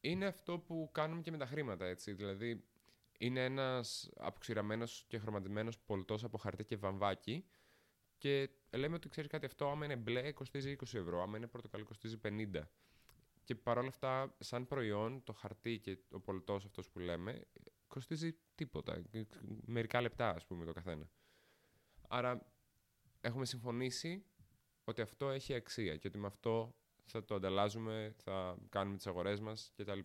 Είναι 0.01 0.27
αυτό 0.27 0.59
που 0.59 0.89
κάνουμε 0.93 1.21
και 1.21 1.31
με 1.31 1.37
τα 1.37 1.47
χρήματα, 1.47 1.87
έτσι. 1.87 2.13
Δηλαδή, 2.13 2.65
είναι 3.19 3.45
ένας 3.45 4.11
αποξηραμένο 4.17 4.85
και 5.07 5.19
χρωματισμένος 5.19 5.79
πολτό 5.79 6.17
από 6.23 6.39
χαρτί 6.39 6.65
και 6.65 6.77
βαμβάκι. 6.77 7.45
Και 8.19 8.51
λέμε 8.71 8.95
ότι 8.95 9.09
ξέρεις 9.09 9.31
κάτι, 9.31 9.47
αυτό 9.47 9.69
άμα 9.69 9.85
είναι 9.85 9.97
μπλε 9.97 10.33
κοστίζει 10.33 10.77
20 10.81 10.95
ευρώ, 10.95 11.23
άμα 11.23 11.37
είναι 11.37 11.47
πορτοκαλί 11.47 11.85
κοστίζει 11.85 12.17
50. 12.23 12.63
Και 13.45 13.55
παρόλα 13.55 13.89
αυτά, 13.89 14.37
σαν 14.39 14.67
προϊόν, 14.67 15.23
το 15.25 15.33
χαρτί 15.33 15.79
και 15.79 15.99
ο 16.11 16.21
πολιτός 16.21 16.65
αυτός 16.65 16.91
που 16.91 16.99
λέμε, 16.99 17.47
κοστίζει 17.87 18.37
τίποτα. 18.55 19.03
Μερικά 19.65 20.01
λεπτά, 20.01 20.31
ας 20.31 20.47
πούμε, 20.47 20.65
το 20.65 20.73
καθένα. 20.73 21.11
Άρα, 22.09 22.53
έχουμε 23.21 23.45
συμφωνήσει 23.45 24.25
ότι 24.85 25.01
αυτό 25.01 25.31
έχει 25.31 25.55
αξία 25.55 25.97
και 25.97 26.09
ότι 26.09 26.19
με 26.19 26.27
αυτό 26.27 26.75
θα 27.05 27.25
το 27.25 27.35
ανταλλάζουμε, 27.35 28.15
θα 28.17 28.59
κάνουμε 28.69 28.97
τις 28.97 29.07
αγορές 29.07 29.41
μας 29.41 29.73
κτλ. 29.77 29.99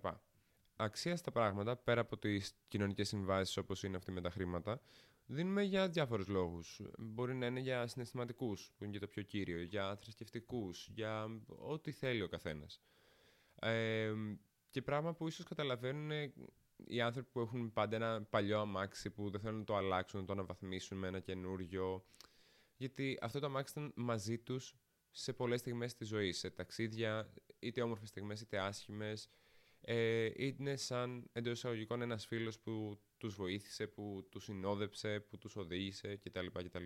Αξία 0.84 1.16
στα 1.16 1.32
πράγματα, 1.32 1.76
πέρα 1.78 2.02
από 2.02 2.18
τις 2.18 2.56
κοινωνικές 2.68 3.08
συμβάσεις 3.08 3.58
όπως 3.58 3.84
είναι 3.84 3.98
αυτή 3.98 4.12
με 4.12 4.22
τα 4.22 4.30
χρήματα, 4.30 4.82
δίνουμε 5.26 5.64
για 5.64 5.90
διάφορους 5.90 6.28
λόγους. 6.28 6.82
Μπορεί 6.98 7.36
να 7.36 7.46
είναι 7.46 7.60
για 7.60 7.88
συναισθηματικούς, 7.88 8.72
που 8.78 8.84
είναι 8.84 8.94
και 8.94 9.00
το 9.00 9.08
πιο 9.08 9.22
κύριο, 9.22 9.62
για 9.62 9.96
θρησκευτικούς, 10.02 10.88
για 10.94 11.42
ό,τι 11.48 11.92
θέλει 11.92 12.22
ο 12.22 12.28
καθένας 12.28 12.82
και 14.70 14.82
πράγμα 14.82 15.14
που 15.14 15.28
ίσως 15.28 15.46
καταλαβαίνουν 15.46 16.32
οι 16.86 17.02
άνθρωποι 17.02 17.30
που 17.32 17.40
έχουν 17.40 17.74
πάντα 17.74 17.96
ένα 17.96 18.22
παλιό 18.30 18.60
αμάξι 18.60 19.10
που 19.10 19.30
δεν 19.30 19.42
θέλουν 19.42 19.58
να 19.58 19.64
το 19.64 19.76
αλλάξουν, 19.76 20.20
να 20.20 20.26
το 20.26 20.32
αναβαθμίσουν 20.32 20.98
με 20.98 21.08
ένα 21.08 21.20
καινούριο. 21.20 22.06
Γιατί 22.78 23.18
αυτό 23.22 23.40
το 23.40 23.46
αμάξι 23.46 23.74
ήταν 23.78 23.94
μαζί 23.96 24.38
τους 24.38 24.76
σε 25.12 25.34
πολλές 25.34 25.60
στιγμές 25.60 25.96
της 25.96 26.08
ζωής, 26.08 26.38
σε 26.38 26.50
ταξίδια, 26.50 27.34
είτε 27.60 27.82
όμορφες 27.82 28.10
στιγμές 28.10 28.42
είτε 28.42 28.60
άσχημες. 28.60 29.30
Ε, 29.82 30.30
είναι 30.36 30.76
σαν 30.76 31.30
εντός 31.32 31.54
εισαγωγικών 31.54 32.02
ένας 32.02 32.26
φίλος 32.26 32.60
που 32.60 33.00
τους 33.18 33.36
βοήθησε, 33.36 33.88
που 33.88 34.28
τους 34.32 34.44
συνόδεψε, 34.44 35.20
που 35.20 35.38
τους 35.38 35.56
οδήγησε 35.56 36.16
κτλ. 36.16 36.46
κτλ. 36.46 36.86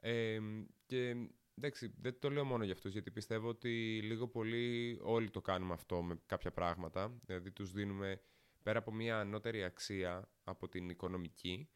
Ε, 0.00 0.38
και 0.86 1.16
Εντάξει, 1.62 1.94
δεν 2.00 2.18
το 2.18 2.30
λέω 2.30 2.44
μόνο 2.44 2.64
για 2.64 2.72
αυτούς, 2.72 2.92
γιατί 2.92 3.10
πιστεύω 3.10 3.48
ότι 3.48 4.00
λίγο 4.02 4.28
πολύ 4.28 4.98
όλοι 5.02 5.30
το 5.30 5.40
κάνουμε 5.40 5.72
αυτό 5.72 6.02
με 6.02 6.20
κάποια 6.26 6.52
πράγματα. 6.52 7.20
Δηλαδή 7.26 7.50
τους 7.50 7.72
δίνουμε, 7.72 8.20
πέρα 8.62 8.78
από 8.78 8.92
μια 8.92 9.20
ανώτερη 9.20 9.64
αξία 9.64 10.28
από 10.44 10.68
την 10.68 10.88
οικονομική, 10.88 11.68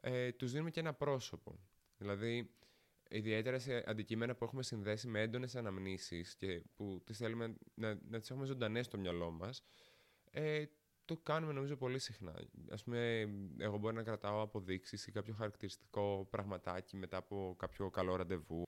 ε, 0.00 0.32
τους 0.32 0.52
δίνουμε 0.52 0.70
και 0.70 0.80
ένα 0.80 0.94
πρόσωπο. 0.94 1.58
Δηλαδή, 1.98 2.54
ιδιαίτερα 3.10 3.58
σε 3.58 3.84
αντικείμενα 3.86 4.34
που 4.34 4.44
έχουμε 4.44 4.62
συνδέσει 4.62 5.08
με 5.08 5.20
έντονες 5.20 5.56
αναμνήσεις 5.56 6.34
και 6.36 6.62
που 6.76 7.02
τις 7.04 7.16
θέλουμε 7.16 7.54
να, 7.74 7.98
να 8.08 8.18
τις 8.18 8.30
έχουμε 8.30 8.46
ζωντανές 8.46 8.86
στο 8.86 8.98
μυαλό 8.98 9.30
μας, 9.30 9.62
ε, 10.30 10.64
το 11.04 11.16
κάνουμε 11.16 11.52
νομίζω 11.52 11.76
πολύ 11.76 11.98
συχνά. 11.98 12.34
Ας 12.70 12.84
πούμε, 12.84 13.28
εγώ 13.58 13.78
μπορεί 13.78 13.94
να 13.94 14.02
κρατάω 14.02 14.42
αποδείξεις 14.42 15.06
ή 15.06 15.12
κάποιο 15.12 15.34
χαρακτηριστικό 15.34 16.26
πραγματάκι 16.30 16.96
μετά 16.96 17.16
από 17.16 17.54
κάποιο 17.58 17.90
καλό 17.90 18.16
ραντεβού 18.16 18.64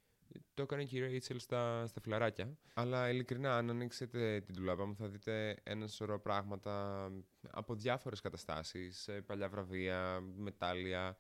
το 0.55 0.63
έκανε 0.63 0.85
και 0.85 0.99
η 0.99 1.21
Rachel 1.29 1.37
στα, 1.39 1.87
στα 1.87 2.01
φιλαράκια. 2.01 2.57
Αλλά 2.75 3.11
ειλικρινά, 3.11 3.57
αν 3.57 3.71
ανοίξετε 3.71 4.41
την 4.41 4.55
τουλάπα 4.55 4.87
μου, 4.87 4.95
θα 4.95 5.09
δείτε 5.09 5.57
ένα 5.63 5.87
σωρό 5.87 6.21
πράγματα 6.21 7.07
από 7.51 7.75
διάφορες 7.75 8.21
καταστάσεις. 8.21 9.09
Παλιά 9.27 9.49
βραβεία, 9.49 10.21
μετάλλια. 10.37 11.17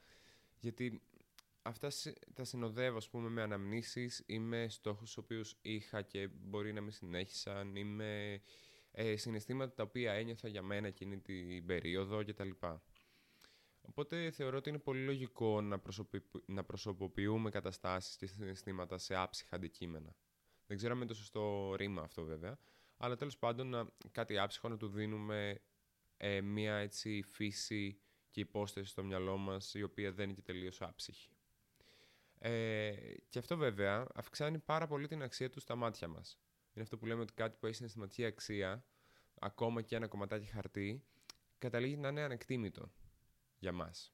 Γιατί 0.59 1.02
αυτά 1.62 1.88
τα 2.35 2.45
συνοδεύω, 2.45 2.97
ας 2.97 3.09
πούμε, 3.09 3.28
με 3.28 3.42
αναμνήσεις 3.42 4.23
ή 4.26 4.38
με 4.38 4.69
στόχους 4.69 5.00
τους 5.02 5.16
οποίους 5.16 5.57
είχα 5.62 6.02
και 6.02 6.28
μπορεί 6.28 6.73
να 6.73 6.81
με 6.81 6.90
συνέχισαν 6.90 7.76
ή 7.76 7.85
με 7.85 8.42
ε, 8.90 9.16
συναισθήματα 9.16 9.75
τα 9.75 9.83
οποία 9.83 10.12
ένιωθα 10.12 10.49
για 10.49 10.62
μένα 10.62 10.87
εκείνη 10.87 11.21
την 11.21 11.66
περίοδο 11.66 12.25
κτλ. 12.25 12.50
Οπότε 13.81 14.31
θεωρώ 14.31 14.57
ότι 14.57 14.69
είναι 14.69 14.78
πολύ 14.78 15.04
λογικό 15.04 15.61
να, 15.61 15.78
προσωπι... 15.78 16.23
να 16.47 16.64
προσωποποιούμε 16.64 17.50
καταστάσεις 17.50 18.16
και 18.16 18.26
συναισθήματα 18.26 18.99
σε 18.99 19.14
άψυχα 19.14 19.57
αντικείμενα. 19.57 20.16
Δεν 20.66 20.76
ξέρω 20.76 20.92
αν 20.92 20.99
είναι 20.99 21.09
το 21.09 21.14
σωστό 21.14 21.75
ρήμα 21.75 22.02
αυτό 22.02 22.25
βέβαια, 22.25 22.59
αλλά 22.97 23.16
τέλος 23.16 23.38
πάντων 23.38 23.69
να... 23.69 23.87
κάτι 24.11 24.38
άψυχο 24.38 24.69
να 24.69 24.76
του 24.76 24.88
δίνουμε 24.88 25.61
ε, 26.16 26.40
μία 26.40 26.75
έτσι 26.75 27.23
φύση 27.23 28.00
και 28.31 28.40
υπόσταση 28.40 28.88
στο 28.88 29.04
μυαλό 29.04 29.37
μας 29.37 29.75
η 29.75 29.83
οποία 29.83 30.12
δεν 30.12 30.25
είναι 30.25 30.35
και 30.35 30.42
τελείως 30.42 30.83
άψυχη. 30.83 31.31
Ε, 32.44 32.92
και 33.28 33.38
αυτό 33.38 33.56
βέβαια 33.56 34.06
αυξάνει 34.14 34.58
πάρα 34.58 34.87
πολύ 34.87 35.06
την 35.06 35.22
αξία 35.22 35.50
του 35.50 35.61
στα 35.61 35.76
μάτια 35.76 36.08
μας. 36.08 36.38
Είναι 36.72 36.82
αυτό 36.82 36.99
που 36.99 37.06
λέμε 37.06 37.20
ότι 37.20 37.32
κάτι 37.32 37.56
που 37.61 37.66
έχει 37.66 37.75
συναισθηματική 37.75 38.25
αξία 38.25 38.84
ακόμα 39.38 39.82
και 39.82 39.96
ένα 39.96 40.06
κομματάκι 40.06 40.46
χαρτί, 40.46 41.04
καταλήγει 41.58 41.96
να 41.96 42.08
είναι 42.08 42.22
ανεκτήμητο 42.22 42.92
για 43.58 43.72
μας. 43.72 44.12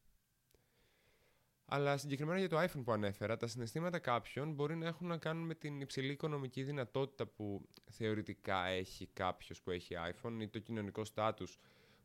Αλλά 1.65 1.97
συγκεκριμένα 1.97 2.39
για 2.39 2.49
το 2.49 2.63
iPhone 2.63 2.85
που 2.85 2.93
ανέφερα, 2.93 3.37
τα 3.37 3.47
συναισθήματα 3.47 3.99
κάποιων 3.99 4.53
μπορεί 4.53 4.77
να 4.77 4.87
έχουν 4.87 5.07
να 5.07 5.19
κάνουν 5.19 5.47
με 5.47 5.55
την 5.55 5.81
υψηλή 5.81 6.13
οικονομική 6.13 6.63
δυνατότητα 6.63 7.27
που 7.27 7.69
θεωρητικά 7.91 8.65
έχει 8.65 9.07
κάποιος 9.07 9.63
που 9.63 9.71
έχει 9.71 9.95
iPhone 10.13 10.37
ή 10.41 10.49
το 10.49 10.59
κοινωνικό 10.59 11.05
στάτους 11.05 11.59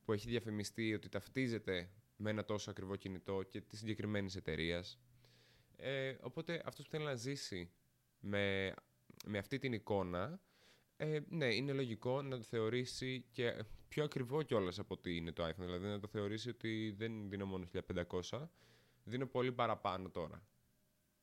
που 0.03 0.13
έχει 0.13 0.29
διαφημιστεί 0.29 0.93
ότι 0.93 1.09
ταυτίζεται 1.09 1.89
με 2.15 2.29
ένα 2.29 2.45
τόσο 2.45 2.69
ακριβό 2.69 2.95
κινητό 2.95 3.43
και 3.43 3.61
τη 3.61 3.77
συγκεκριμένης 3.77 4.35
εταιρείας. 4.35 4.99
Ε, 5.75 6.15
οπότε 6.21 6.61
αυτός 6.65 6.85
που 6.85 6.91
θέλει 6.91 7.03
να 7.03 7.15
ζήσει 7.15 7.71
με, 8.19 8.73
με 9.25 9.37
αυτή 9.37 9.59
την 9.59 9.73
εικόνα, 9.73 10.41
ε, 10.97 11.19
ναι, 11.29 11.53
είναι 11.53 11.73
λογικό 11.73 12.21
να 12.21 12.37
το 12.37 12.43
θεωρήσει 12.43 13.25
και 13.31 13.65
πιο 13.87 14.03
ακριβό 14.03 14.41
κιόλας 14.41 14.79
από 14.79 14.93
ότι 14.93 15.15
είναι 15.15 15.31
το 15.31 15.47
iPhone. 15.47 15.55
Δηλαδή 15.57 15.87
να 15.87 15.99
το 15.99 16.07
θεωρήσει 16.07 16.49
ότι 16.49 16.93
δεν 16.97 17.29
δίνω 17.29 17.45
μόνο 17.45 17.65
1500, 18.29 18.47
δίνω 19.03 19.25
πολύ 19.25 19.51
παραπάνω 19.51 20.09
τώρα. 20.09 20.47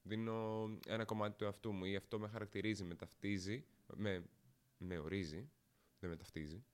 Δίνω 0.02 0.68
ένα 0.86 1.04
κομμάτι 1.04 1.36
του 1.36 1.44
εαυτού 1.44 1.72
μου 1.72 1.84
ή 1.84 1.96
αυτό 1.96 2.18
με 2.18 2.28
χαρακτηρίζει, 2.28 2.84
με 2.84 2.94
ταυτίζει, 2.94 3.64
με, 3.94 4.24
με 4.78 4.98
ορίζει, 4.98 5.50
δεν 5.98 6.10
με 6.10 6.16
ταυτίζει. 6.16 6.64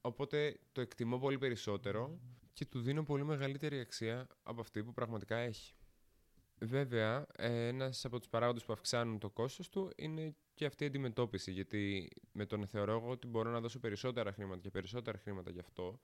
Οπότε 0.00 0.60
το 0.72 0.80
εκτιμώ 0.80 1.18
πολύ 1.18 1.38
περισσότερο 1.38 2.20
και 2.52 2.66
του 2.66 2.80
δίνω 2.80 3.02
πολύ 3.02 3.24
μεγαλύτερη 3.24 3.78
αξία 3.78 4.26
από 4.42 4.60
αυτή 4.60 4.84
που 4.84 4.92
πραγματικά 4.92 5.36
έχει. 5.36 5.74
Βέβαια, 6.58 7.26
ένας 7.36 8.04
από 8.04 8.18
τους 8.18 8.28
παράγοντες 8.28 8.64
που 8.64 8.72
αυξάνουν 8.72 9.18
το 9.18 9.30
κόστος 9.30 9.68
του 9.68 9.92
είναι 9.96 10.36
και 10.54 10.64
αυτή 10.64 10.84
η 10.84 10.86
αντιμετώπιση. 10.86 11.52
Γιατί 11.52 12.08
με 12.32 12.46
τον 12.46 12.66
θεωρώ 12.66 12.92
εγώ 12.92 13.10
ότι 13.10 13.26
μπορώ 13.26 13.50
να 13.50 13.60
δώσω 13.60 13.78
περισσότερα 13.78 14.32
χρήματα 14.32 14.60
και 14.60 14.70
περισσότερα 14.70 15.18
χρήματα 15.18 15.50
γι' 15.50 15.58
αυτό. 15.58 16.00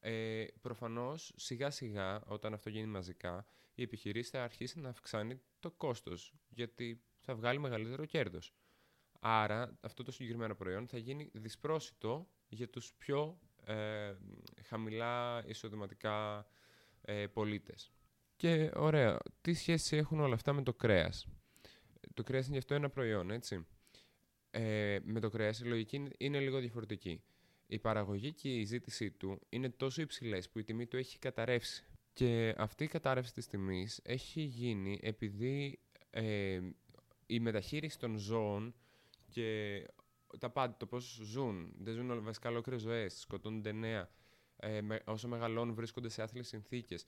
Ε, 0.00 0.44
Προφανώς, 0.60 1.32
σιγά 1.36 1.70
σιγά, 1.70 2.20
όταν 2.24 2.54
αυτό 2.54 2.70
γίνει 2.70 2.86
μαζικά, 2.86 3.46
η 3.74 3.82
επιχειρήση 3.82 4.30
θα 4.30 4.42
αρχίσει 4.42 4.80
να 4.80 4.88
αυξάνει 4.88 5.40
το 5.58 5.70
κόστος. 5.70 6.34
Γιατί 6.48 7.02
θα 7.18 7.34
βγάλει 7.34 7.58
μεγαλύτερο 7.58 8.04
κέρδος. 8.04 8.54
Άρα, 9.20 9.78
αυτό 9.80 10.02
το 10.02 10.10
συγκεκριμένο 10.12 10.54
προϊόν 10.54 10.86
θα 10.86 10.98
γίνει 10.98 11.30
δυσπρόσιτο 11.34 12.28
για 12.48 12.68
τους 12.68 12.92
πιο 12.94 13.38
ε, 13.64 14.14
χαμηλά 14.62 15.44
εισοδηματικά 15.46 16.46
ε, 17.00 17.26
πολίτες. 17.26 17.92
Και 18.38 18.70
ωραία, 18.74 19.18
τι 19.40 19.52
σχέση 19.54 19.96
έχουν 19.96 20.20
όλα 20.20 20.34
αυτά 20.34 20.52
με 20.52 20.62
το 20.62 20.74
κρέας; 20.74 21.26
Το 22.14 22.22
κρέας 22.22 22.44
είναι 22.44 22.52
γι' 22.52 22.58
αυτό 22.58 22.74
ένα 22.74 22.90
προϊόν, 22.90 23.30
έτσι. 23.30 23.66
Ε, 24.50 24.98
με 25.02 25.20
το 25.20 25.28
κρέας 25.28 25.60
η 25.60 25.64
λογική 25.64 26.10
είναι 26.18 26.40
λίγο 26.40 26.58
διαφορετική. 26.58 27.22
Η 27.66 27.78
παραγωγή 27.78 28.32
και 28.32 28.48
η 28.48 28.64
ζήτησή 28.64 29.10
του 29.10 29.40
είναι 29.48 29.68
τόσο 29.68 30.02
υψηλές 30.02 30.48
που 30.48 30.58
η 30.58 30.64
τιμή 30.64 30.86
του 30.86 30.96
έχει 30.96 31.18
καταρρεύσει. 31.18 31.84
Και 32.12 32.54
αυτή 32.58 32.84
η 32.84 32.86
κατάρρευση 32.86 33.32
της 33.32 33.46
τιμής 33.46 34.00
έχει 34.04 34.40
γίνει 34.40 34.98
επειδή 35.02 35.78
ε, 36.10 36.60
η 37.26 37.40
μεταχείριση 37.40 37.98
των 37.98 38.16
ζώων 38.18 38.74
και 39.28 39.86
τα 40.38 40.50
πάντα, 40.50 40.76
το 40.76 40.86
πώς 40.86 41.20
ζουν, 41.22 41.72
δεν 41.78 41.94
ζουν 41.94 42.22
βασικά 42.22 42.48
ολόκληρες 42.48 42.82
ζωές, 42.82 43.18
σκοτώνονται 43.20 43.72
νέα, 43.72 44.10
ε, 44.56 44.80
όσο 45.04 45.28
μεγαλώνουν 45.28 45.74
βρίσκονται 45.74 46.08
σε 46.08 46.22
άθλιες 46.22 46.48
συνθήκες 46.48 47.06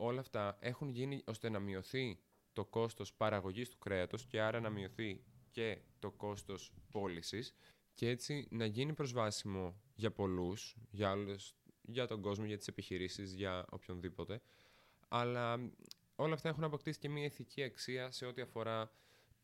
όλα 0.00 0.20
αυτά 0.20 0.56
έχουν 0.60 0.88
γίνει 0.88 1.22
ώστε 1.26 1.48
να 1.48 1.58
μειωθεί 1.58 2.20
το 2.52 2.64
κόστος 2.64 3.14
παραγωγής 3.14 3.68
του 3.68 3.78
κρέατος 3.78 4.26
και 4.26 4.40
άρα 4.40 4.60
να 4.60 4.70
μειωθεί 4.70 5.24
και 5.50 5.78
το 5.98 6.10
κόστος 6.10 6.72
πώλησης 6.90 7.54
και 7.94 8.08
έτσι 8.08 8.46
να 8.50 8.64
γίνει 8.64 8.92
προσβάσιμο 8.92 9.80
για 9.94 10.10
πολλούς, 10.12 10.76
για, 10.90 11.10
όλους, 11.10 11.54
για 11.82 12.06
τον 12.06 12.20
κόσμο, 12.20 12.44
για 12.44 12.56
τις 12.56 12.66
επιχειρήσεις, 12.66 13.32
για 13.32 13.66
οποιονδήποτε. 13.70 14.40
Αλλά 15.08 15.70
όλα 16.14 16.34
αυτά 16.34 16.48
έχουν 16.48 16.64
αποκτήσει 16.64 16.98
και 16.98 17.08
μια 17.08 17.24
ηθική 17.24 17.62
αξία 17.62 18.10
σε 18.10 18.26
ό,τι 18.26 18.40
αφορά 18.40 18.92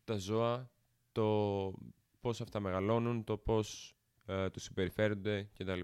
τα 0.03 0.15
ζώα, 0.15 0.71
το 1.11 1.73
πώς 2.19 2.41
αυτά 2.41 2.59
μεγαλώνουν, 2.59 3.23
το 3.23 3.37
πώς 3.37 3.95
ε, 4.25 4.49
τους 4.49 4.63
συμπεριφέρονται 4.63 5.49
κτλ. 5.57 5.79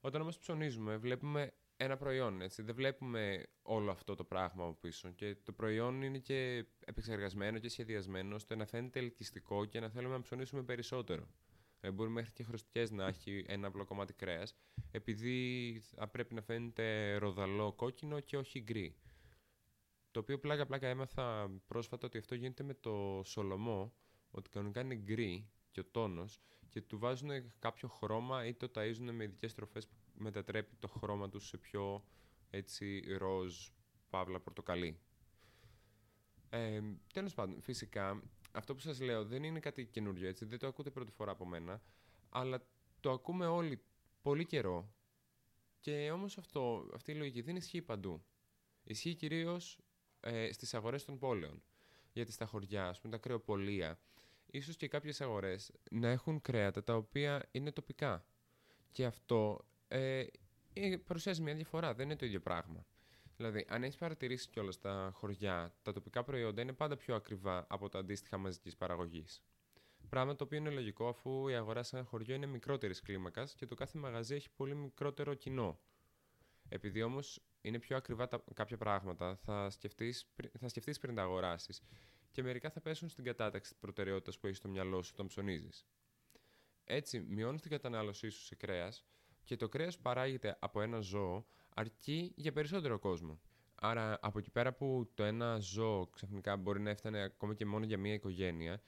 Όταν 0.00 0.20
όμως 0.20 0.38
ψωνίζουμε 0.38 0.96
βλέπουμε 0.96 1.52
ένα 1.82 1.96
προϊόν. 1.96 2.40
Έτσι. 2.40 2.62
Δεν 2.62 2.74
βλέπουμε 2.74 3.46
όλο 3.62 3.90
αυτό 3.90 4.14
το 4.14 4.24
πράγμα 4.24 4.64
από 4.64 4.74
πίσω. 4.80 5.10
Και 5.10 5.36
το 5.42 5.52
προϊόν 5.52 6.02
είναι 6.02 6.18
και 6.18 6.66
επεξεργασμένο 6.84 7.58
και 7.58 7.68
σχεδιασμένο 7.68 8.34
ώστε 8.34 8.54
να 8.54 8.66
φαίνεται 8.66 8.98
ελκυστικό 8.98 9.64
και 9.64 9.80
να 9.80 9.88
θέλουμε 9.88 10.14
να 10.14 10.20
ψωνίσουμε 10.20 10.62
περισσότερο. 10.62 11.28
Ε, 11.80 11.90
μπορεί 11.90 12.10
μέχρι 12.10 12.32
και 12.32 12.42
χρωστικές 12.42 12.90
να 12.90 13.06
έχει 13.06 13.44
ένα 13.48 13.66
απλό 13.66 13.84
κομμάτι 13.84 14.12
κρέας, 14.12 14.54
επειδή 14.90 15.80
θα 15.94 16.08
πρέπει 16.08 16.34
να 16.34 16.42
φαίνεται 16.42 17.16
ροδαλό 17.16 17.72
κόκκινο 17.72 18.20
και 18.20 18.36
όχι 18.36 18.60
γκρι. 18.60 18.96
Το 20.10 20.20
οποίο 20.20 20.38
πλάκα-πλάκα 20.38 20.88
έμαθα 20.88 21.50
πρόσφατα 21.66 22.06
ότι 22.06 22.18
αυτό 22.18 22.34
γίνεται 22.34 22.62
με 22.62 22.74
το 22.74 23.22
Σολομό, 23.24 23.92
ότι 24.30 24.50
κανονικά 24.50 24.80
είναι 24.80 24.94
γκρι 24.94 25.50
και 25.70 25.80
ο 25.80 25.84
τόνος 25.84 26.40
και 26.68 26.80
του 26.80 26.98
βάζουν 26.98 27.30
κάποιο 27.58 27.88
χρώμα 27.88 28.46
ή 28.46 28.54
το 28.54 28.70
ταΐζουν 28.74 29.10
με 29.12 29.24
ειδικές 29.24 29.54
τροφές 29.54 29.88
που 29.88 29.94
μετατρέπει 30.22 30.76
το 30.78 30.88
χρώμα 30.88 31.28
τους 31.28 31.46
σε 31.46 31.56
πιο 31.56 32.04
έτσι 32.50 33.00
ροζ, 33.18 33.68
παύλα, 34.10 34.40
πορτοκαλί. 34.40 34.98
Ε, 36.50 36.80
Τέλος 37.12 37.34
πάντων, 37.34 37.60
φυσικά, 37.60 38.22
αυτό 38.52 38.74
που 38.74 38.80
σας 38.80 39.00
λέω 39.00 39.24
δεν 39.24 39.42
είναι 39.42 39.60
κάτι 39.60 39.86
καινούριο, 39.86 40.28
έτσι, 40.28 40.44
δεν 40.44 40.58
το 40.58 40.66
ακούτε 40.66 40.90
πρώτη 40.90 41.12
φορά 41.12 41.30
από 41.30 41.46
μένα, 41.46 41.82
αλλά 42.28 42.66
το 43.00 43.10
ακούμε 43.10 43.46
όλοι 43.46 43.82
πολύ 44.22 44.46
καιρό 44.46 44.94
και 45.80 46.10
όμως 46.10 46.38
αυτό, 46.38 46.88
αυτή 46.94 47.12
η 47.12 47.14
λογική 47.14 47.40
δεν 47.40 47.56
ισχύει 47.56 47.82
παντού. 47.82 48.24
Ισχύει 48.84 49.14
κυρίως 49.14 49.78
ε, 50.20 50.52
στις 50.52 50.74
αγορές 50.74 51.04
των 51.04 51.18
πόλεων. 51.18 51.62
Γιατί 52.12 52.32
στα 52.32 52.46
χωριά, 52.46 52.88
ας 52.88 53.00
πούμε, 53.00 53.12
τα 53.12 53.18
κρεοπολία, 53.18 53.98
ίσως 54.46 54.76
και 54.76 54.88
κάποιες 54.88 55.20
αγορές 55.20 55.72
να 55.90 56.08
έχουν 56.08 56.40
κρέατα 56.40 56.82
τα 56.82 56.96
οποία 56.96 57.48
είναι 57.50 57.72
τοπικά. 57.72 58.26
Και 58.92 59.04
αυτό 59.04 59.64
ε, 59.92 60.26
ε, 60.72 60.96
παρουσιάζει 60.96 61.42
μια 61.42 61.54
διαφορά. 61.54 61.94
Δεν 61.94 62.06
είναι 62.06 62.16
το 62.16 62.26
ίδιο 62.26 62.40
πράγμα. 62.40 62.86
Δηλαδή, 63.36 63.64
αν 63.68 63.82
έχεις 63.82 63.96
παρατηρήσει 63.96 64.48
κιόλας 64.48 64.78
τα 64.78 65.10
χωριά, 65.14 65.74
τα 65.82 65.92
τοπικά 65.92 66.22
προϊόντα 66.24 66.62
είναι 66.62 66.72
πάντα 66.72 66.96
πιο 66.96 67.14
ακριβά 67.14 67.66
από 67.68 67.88
τα 67.88 67.98
αντίστοιχα 67.98 68.36
μαζικής 68.36 68.76
παραγωγής. 68.76 69.42
Πράγμα 70.08 70.36
το 70.36 70.44
οποίο 70.44 70.58
είναι 70.58 70.70
λογικό 70.70 71.08
αφού 71.08 71.48
η 71.48 71.54
αγορά 71.54 71.82
σε 71.82 71.96
ένα 71.96 72.04
χωριό 72.04 72.34
είναι 72.34 72.46
μικρότερης 72.46 73.00
κλίμακας 73.00 73.54
και 73.54 73.66
το 73.66 73.74
κάθε 73.74 73.98
μαγαζί 73.98 74.34
έχει 74.34 74.50
πολύ 74.50 74.74
μικρότερο 74.74 75.34
κοινό. 75.34 75.80
Επειδή 76.68 77.02
όμως 77.02 77.42
είναι 77.60 77.78
πιο 77.78 77.96
ακριβά 77.96 78.28
τα, 78.28 78.44
κάποια 78.54 78.76
πράγματα, 78.76 79.36
θα 79.36 79.70
σκεφτείς 79.70 80.26
θα 80.58 80.68
σκεφτείς 80.68 80.98
πριν 80.98 81.14
τα 81.14 81.22
αγοράσεις 81.22 81.82
και 82.30 82.42
μερικά 82.42 82.70
θα 82.70 82.80
πέσουν 82.80 83.08
στην 83.08 83.24
κατάταξη 83.24 83.70
της 83.70 83.80
προτεραιότητας 83.80 84.38
που 84.38 84.46
έχεις 84.46 84.58
στο 84.58 84.68
μυαλό 84.68 85.02
σου 85.02 85.10
όταν 85.14 85.26
ψωνίζεις. 85.26 85.86
Έτσι, 86.84 87.20
μειώνεις 87.20 87.60
την 87.60 87.70
κατανάλωσή 87.70 88.28
σου 88.28 88.42
σε 88.42 88.54
κρέας 88.54 89.04
και 89.44 89.56
το 89.56 89.68
κρέας 89.68 89.98
παράγεται 89.98 90.56
από 90.60 90.80
ένα 90.80 91.00
ζώο 91.00 91.44
αρκεί 91.74 92.32
για 92.36 92.52
περισσότερο 92.52 92.98
κόσμο. 92.98 93.40
Άρα 93.74 94.18
από 94.22 94.38
εκεί 94.38 94.50
πέρα 94.50 94.72
που 94.72 95.10
το 95.14 95.24
ένα 95.24 95.58
ζώο 95.58 96.06
ξαφνικά 96.06 96.56
μπορεί 96.56 96.80
να 96.80 96.90
έφτανε 96.90 97.22
ακόμα 97.22 97.54
και 97.54 97.66
μόνο 97.66 97.84
για 97.84 97.98
μία 97.98 98.14
οικογένεια, 98.14 98.82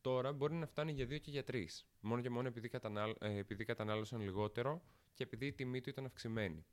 τώρα 0.00 0.32
μπορεί 0.32 0.54
να 0.54 0.66
φτάνει 0.66 0.92
για 0.92 1.06
δύο 1.06 1.18
και 1.18 1.30
για 1.30 1.44
τρεις. 1.44 1.86
Μόνο 2.00 2.22
και 2.22 2.30
μόνο 2.30 2.48
επειδή, 2.48 2.68
κατανάλ, 2.68 3.14
ε, 3.20 3.36
επειδή 3.36 3.64
κατανάλωσαν 3.64 4.20
λιγότερο 4.20 4.82
και 5.14 5.22
επειδή 5.22 5.46
η 5.46 5.52
τιμή 5.52 5.80
του 5.80 5.88
ήταν 5.88 6.04
αυξημένη. 6.04 6.64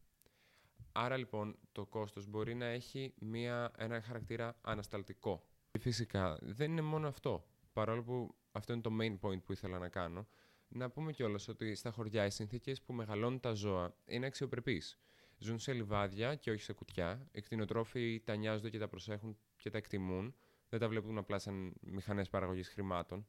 Άρα 0.92 1.18
λοιπόν 1.18 1.58
το 1.72 1.86
κόστος 1.86 2.28
μπορεί 2.28 2.56
να 2.56 2.66
έχει 2.66 3.14
μία, 3.20 3.72
ένα 3.78 4.02
χαρακτήρα 4.02 4.58
ανασταλτικό. 4.62 5.48
Και 5.72 5.80
φυσικά 5.80 6.38
δεν 6.42 6.72
είναι 6.72 6.82
μόνο 6.82 7.08
αυτό. 7.08 7.48
Παρόλο 7.74 8.04
που 8.04 8.36
αυτό 8.52 8.74
είναι 8.74 8.82
το 8.82 8.92
main 9.02 9.20
point 9.20 9.44
που 9.44 9.52
ήθελα 9.52 9.78
να 9.78 9.90
κάνω, 9.90 10.28
να 10.68 10.90
πούμε 10.90 11.12
κιόλας 11.12 11.48
ότι 11.48 11.76
στα 11.76 11.92
χωριά 11.92 12.26
οι 12.26 12.30
συνθήκες 12.30 12.82
που 12.82 12.94
μεγαλώνουν 12.94 13.40
τα 13.40 13.54
ζώα 13.54 13.96
είναι 14.06 14.26
αξιοπρεπείς. 14.26 15.00
Ζουν 15.38 15.60
σε 15.60 15.74
λιβάδια 15.74 16.36
και 16.36 16.52
όχι 16.52 16.62
σε 16.62 16.74
κουτιά. 16.74 17.28
Οι 17.32 17.42
κτηνοτρόφοι 17.42 18.22
τα 18.26 18.36
νοιάζονται 18.36 18.70
και 18.70 18.80
τα 18.80 18.88
προσέχουν 18.88 19.38
και 19.56 19.70
τα 19.70 19.78
εκτιμούν. 19.78 20.36
Δεν 20.70 20.80
τα 20.80 20.90
βλέπουν 20.90 21.18
απλά 21.18 21.40
σαν 21.40 21.74
μηχανές 21.82 22.30
παραγωγής 22.30 22.70
χρημάτων. 22.70 23.28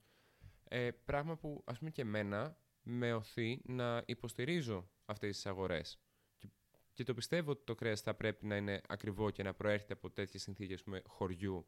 Ε, 0.68 0.90
πράγμα 0.90 1.36
που 1.36 1.62
ας 1.64 1.78
πούμε 1.78 1.90
και 1.90 2.02
εμένα 2.02 2.58
με 2.82 3.12
οθεί 3.12 3.60
να 3.64 4.02
υποστηρίζω 4.06 4.90
αυτές 5.04 5.34
τις 5.34 5.46
αγορές. 5.46 5.98
Και, 6.36 6.48
και 6.92 7.04
το 7.04 7.14
πιστεύω 7.14 7.50
ότι 7.50 7.64
το 7.64 7.74
κρέας 7.74 8.00
θα 8.00 8.14
πρέπει 8.14 8.46
να 8.46 8.56
είναι 8.56 8.80
ακριβό 8.88 9.30
και 9.30 9.42
να 9.42 9.54
προέρχεται 9.54 9.92
από 9.92 10.10
τέτοιες 10.10 10.42
συνθήκες 10.42 10.84
χωριού 11.06 11.66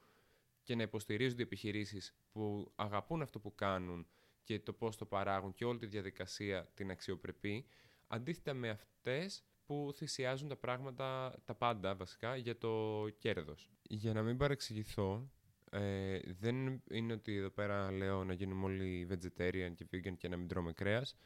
και 0.63 0.75
να 0.75 0.83
υποστηρίζονται 0.83 1.43
οι 1.43 1.45
επιχειρήσεις 1.45 2.15
που 2.33 2.73
αγαπούν 2.75 3.23
αυτό 3.23 3.41
που 3.41 3.55
κάνουν 3.55 4.07
και 4.45 4.61
το 4.61 4.73
πώς 4.73 4.97
το 4.97 5.07
παράγουν 5.07 5.55
και 5.55 5.65
όλη 5.65 5.79
τη 5.79 5.87
διαδικασία 5.87 6.71
την 6.75 6.91
αξιοπρεπή, 6.91 7.67
αντίθετα 8.07 8.55
με 8.55 8.69
αυτές 8.69 9.45
που 9.67 9.91
θυσιάζουν 9.95 10.49
τα 10.49 10.57
πράγματα, 10.57 11.39
τα 11.45 11.55
πάντα 11.55 11.95
βασικά, 11.95 12.37
για 12.37 12.59
το 12.59 13.05
κέρδος. 13.19 13.71
Για 13.83 14.13
να 14.13 14.23
μην 14.23 14.37
παρεξηγηθώ, 14.37 15.31
ε, 15.71 16.19
δεν 16.41 16.83
είναι 16.91 17.13
ότι 17.13 17.37
εδώ 17.37 17.51
πέρα 17.51 17.91
λέω 17.93 18.25
να 18.25 18.33
γίνουμε 18.33 18.65
όλοι 18.65 19.09
vegetarian 19.11 19.73
και 19.75 19.87
vegan 19.93 20.17
και 20.17 20.29
να 20.29 20.37
μην 20.37 20.49
τρώμε 20.49 20.73
κρέας. 20.73 21.17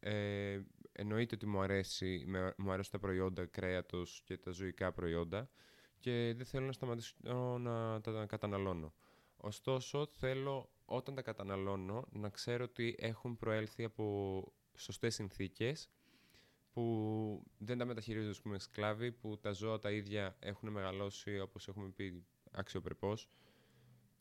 ε, 0.00 0.60
εννοείται 0.92 1.34
ότι 1.34 1.46
μου, 1.46 1.60
αρέσει, 1.60 2.24
μου 2.56 2.72
αρέσουν 2.72 2.92
τα 2.92 2.98
προϊόντα 2.98 3.46
κρέατος 3.46 4.22
και 4.24 4.36
τα 4.36 4.50
ζωικά 4.50 4.92
προϊόντα 4.92 5.48
και 5.98 6.32
δεν 6.36 6.46
θέλω 6.46 6.66
να 6.66 6.72
σταματήσω 6.72 7.16
να 7.58 8.00
τα 8.00 8.26
καταναλώνω. 8.26 8.94
Ωστόσο, 9.36 10.06
θέλω 10.06 10.70
όταν 10.84 11.14
τα 11.14 11.22
καταναλώνω 11.22 12.08
να 12.12 12.28
ξέρω 12.28 12.64
ότι 12.64 12.96
έχουν 12.98 13.36
προέλθει 13.36 13.84
από 13.84 14.44
σωστές 14.76 15.14
συνθήκες 15.14 15.88
που 16.72 17.42
δεν 17.58 17.78
τα 17.78 17.84
μεταχειρίζονται 17.84 18.38
πούμε, 18.42 18.58
σκλάβοι, 18.58 19.12
που 19.12 19.38
τα 19.38 19.52
ζώα 19.52 19.78
τα 19.78 19.90
ίδια 19.90 20.36
έχουν 20.40 20.68
μεγαλώσει 20.68 21.40
όπως 21.40 21.68
έχουμε 21.68 21.88
πει 21.88 22.24
αξιοπρεπώς 22.50 23.28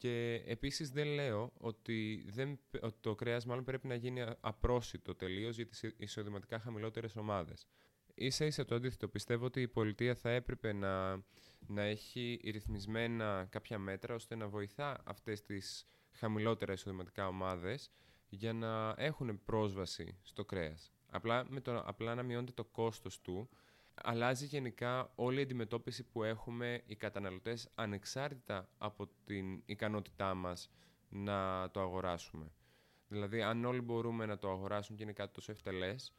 και 0.03 0.43
επίσης 0.45 0.89
δεν 0.89 1.07
λέω 1.07 1.53
ότι, 1.57 2.25
δεν, 2.29 2.59
ότι 2.81 2.97
το 3.01 3.15
κρέας 3.15 3.45
μάλλον 3.45 3.63
πρέπει 3.63 3.87
να 3.87 3.95
γίνει 3.95 4.23
απρόσιτο 4.39 5.15
τελείως 5.15 5.55
για 5.55 5.65
τις 5.65 5.83
εισοδηματικά 5.97 6.59
χαμηλότερες 6.59 7.15
ομάδες. 7.15 7.67
Ίσα 8.13 8.45
ίσα 8.45 8.65
το 8.65 8.75
αντίθετο. 8.75 9.07
Πιστεύω 9.07 9.45
ότι 9.45 9.61
η 9.61 9.67
πολιτεία 9.67 10.15
θα 10.15 10.29
έπρεπε 10.29 10.73
να, 10.73 11.13
να 11.67 11.81
έχει 11.81 12.39
ρυθμισμένα 12.43 13.47
κάποια 13.49 13.79
μέτρα 13.79 14.15
ώστε 14.15 14.35
να 14.35 14.47
βοηθά 14.47 15.01
αυτές 15.05 15.41
τις 15.41 15.85
χαμηλότερα 16.13 16.73
εισοδηματικά 16.73 17.27
ομάδες 17.27 17.91
για 18.29 18.53
να 18.53 18.93
έχουν 18.97 19.43
πρόσβαση 19.45 20.17
στο 20.21 20.45
κρέας. 20.45 20.93
Απλά, 21.11 21.45
με 21.49 21.61
το, 21.61 21.83
απλά 21.85 22.15
να 22.15 22.23
μειώνεται 22.23 22.51
το 22.51 22.63
κόστος 22.63 23.21
του 23.21 23.49
αλλάζει 23.93 24.45
γενικά 24.45 25.11
όλη 25.15 25.39
η 25.39 25.41
αντιμετώπιση 25.41 26.03
που 26.03 26.23
έχουμε 26.23 26.81
οι 26.85 26.95
καταναλωτές 26.95 27.69
ανεξάρτητα 27.75 28.69
από 28.77 29.09
την 29.25 29.61
ικανότητά 29.65 30.33
μας 30.33 30.69
να 31.09 31.69
το 31.71 31.81
αγοράσουμε. 31.81 32.51
Δηλαδή, 33.07 33.41
αν 33.41 33.65
όλοι 33.65 33.81
μπορούμε 33.81 34.25
να 34.25 34.37
το 34.37 34.49
αγοράσουν 34.49 34.95
και 34.95 35.03
είναι 35.03 35.13
κάτι 35.13 35.33
τόσο 35.33 35.51
ευτελές, 35.51 36.13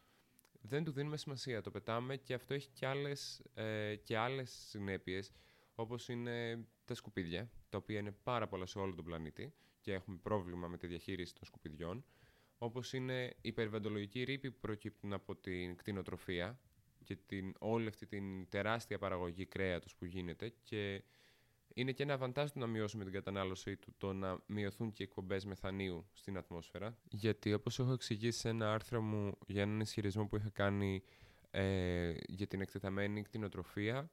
δεν 0.60 0.84
του 0.84 0.92
δίνουμε 0.92 1.16
σημασία. 1.16 1.60
Το 1.60 1.70
πετάμε 1.70 2.16
και 2.16 2.34
αυτό 2.34 2.54
έχει 2.54 2.68
και 2.68 2.86
άλλες, 2.86 3.42
ε, 3.54 3.94
και 3.96 4.16
άλλες 4.16 4.50
συνέπειες, 4.68 5.32
όπως 5.74 6.08
είναι 6.08 6.64
τα 6.84 6.94
σκουπίδια, 6.94 7.50
τα 7.68 7.78
οποία 7.78 7.98
είναι 7.98 8.12
πάρα 8.22 8.46
πολλά 8.48 8.66
σε 8.66 8.78
όλο 8.78 8.94
τον 8.94 9.04
πλανήτη 9.04 9.54
και 9.85 9.93
έχουμε 9.93 10.19
πρόβλημα 10.23 10.69
με 10.69 10.76
τη 10.76 10.87
διαχείριση 10.87 11.35
των 11.35 11.45
σκουπιδιών, 11.45 12.05
όπως 12.59 12.93
είναι 12.93 13.37
η 13.41 13.53
περιβαλλοντολογική 13.53 14.23
ρήπη 14.23 14.50
που 14.50 14.59
προκύπτουν 14.61 15.12
από 15.12 15.37
την 15.37 15.76
κτηνοτροφία, 15.76 16.59
και 17.05 17.17
την, 17.26 17.55
όλη 17.59 17.88
αυτή 17.88 18.07
την 18.07 18.49
τεράστια 18.49 18.99
παραγωγή 18.99 19.47
κρέατος 19.47 19.95
που 19.95 20.05
γίνεται 20.05 20.55
και 20.62 21.03
είναι 21.75 21.93
και 21.93 22.03
ένα 22.03 22.14
αβαντάζ 22.14 22.50
να 22.55 22.67
μειώσουμε 22.67 23.05
την 23.05 23.12
κατανάλωσή 23.12 23.76
του 23.76 23.95
το 23.99 24.12
να 24.12 24.43
μειωθούν 24.47 24.93
και 24.93 25.03
οι 25.03 25.07
εκπομπές 25.07 25.45
μεθανίου 25.45 26.07
στην 26.12 26.37
ατμόσφαιρα. 26.37 26.99
Γιατί 27.11 27.53
όπως 27.53 27.79
έχω 27.79 27.93
εξηγήσει 27.93 28.38
σε 28.38 28.49
ένα 28.49 28.73
άρθρο 28.73 29.00
μου 29.00 29.38
για 29.47 29.62
έναν 29.62 29.81
ισχυρισμό 29.81 30.26
που 30.26 30.37
είχα 30.37 30.50
κάνει 30.50 31.03
ε, 31.50 32.14
για 32.26 32.47
την 32.47 32.61
εκτεταμένη 32.61 33.23
κτηνοτροφία, 33.23 34.11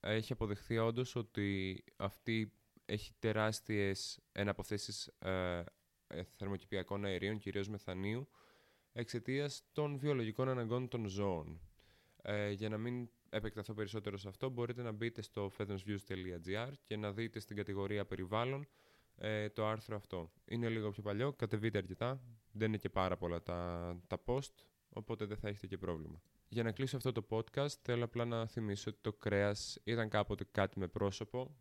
έχει 0.00 0.32
αποδεχθεί 0.32 0.78
όντως 0.78 1.16
ότι 1.16 1.84
αυτή 1.96 2.52
έχει 2.84 3.12
τεράστιες 3.18 4.20
εναποθέσεις 4.32 5.06
ε, 5.18 5.64
ε, 6.06 6.22
θερμοκηπιακών 6.36 7.04
αερίων, 7.04 7.38
κυρίως 7.38 7.68
μεθανίου, 7.68 8.28
εξαιτίας 8.92 9.62
των 9.72 9.98
βιολογικών 9.98 10.48
αναγκών 10.48 10.88
των 10.88 11.06
ζώων. 11.06 11.60
Ε, 12.22 12.50
για 12.50 12.68
να 12.68 12.78
μην 12.78 13.08
επεκταθώ 13.28 13.74
περισσότερο 13.74 14.16
σε 14.16 14.28
αυτό, 14.28 14.48
μπορείτε 14.48 14.82
να 14.82 14.92
μπείτε 14.92 15.22
στο 15.22 15.50
feathersviews.gr 15.58 16.72
και 16.82 16.96
να 16.96 17.12
δείτε 17.12 17.40
στην 17.40 17.56
κατηγορία 17.56 18.06
περιβάλλον 18.06 18.68
ε, 19.16 19.48
το 19.48 19.66
άρθρο 19.66 19.96
αυτό. 19.96 20.32
Είναι 20.44 20.68
λίγο 20.68 20.90
πιο 20.90 21.02
παλιό, 21.02 21.32
κατεβείτε 21.32 21.78
αρκετά, 21.78 22.20
δεν 22.52 22.68
είναι 22.68 22.76
και 22.76 22.88
πάρα 22.88 23.16
πολλά 23.16 23.42
τα, 23.42 24.00
τα 24.06 24.22
post, 24.26 24.54
οπότε 24.88 25.24
δεν 25.24 25.36
θα 25.36 25.48
έχετε 25.48 25.66
και 25.66 25.78
πρόβλημα. 25.78 26.22
Για 26.48 26.62
να 26.62 26.72
κλείσω 26.72 26.96
αυτό 26.96 27.12
το 27.12 27.26
podcast, 27.28 27.74
θέλω 27.82 28.04
απλά 28.04 28.24
να 28.24 28.46
θυμίσω 28.46 28.90
ότι 28.90 28.98
το 29.02 29.12
κρέας 29.12 29.80
ήταν 29.84 30.08
κάποτε 30.08 30.44
κάτι 30.50 30.78
με 30.78 30.88
πρόσωπο 30.88 31.56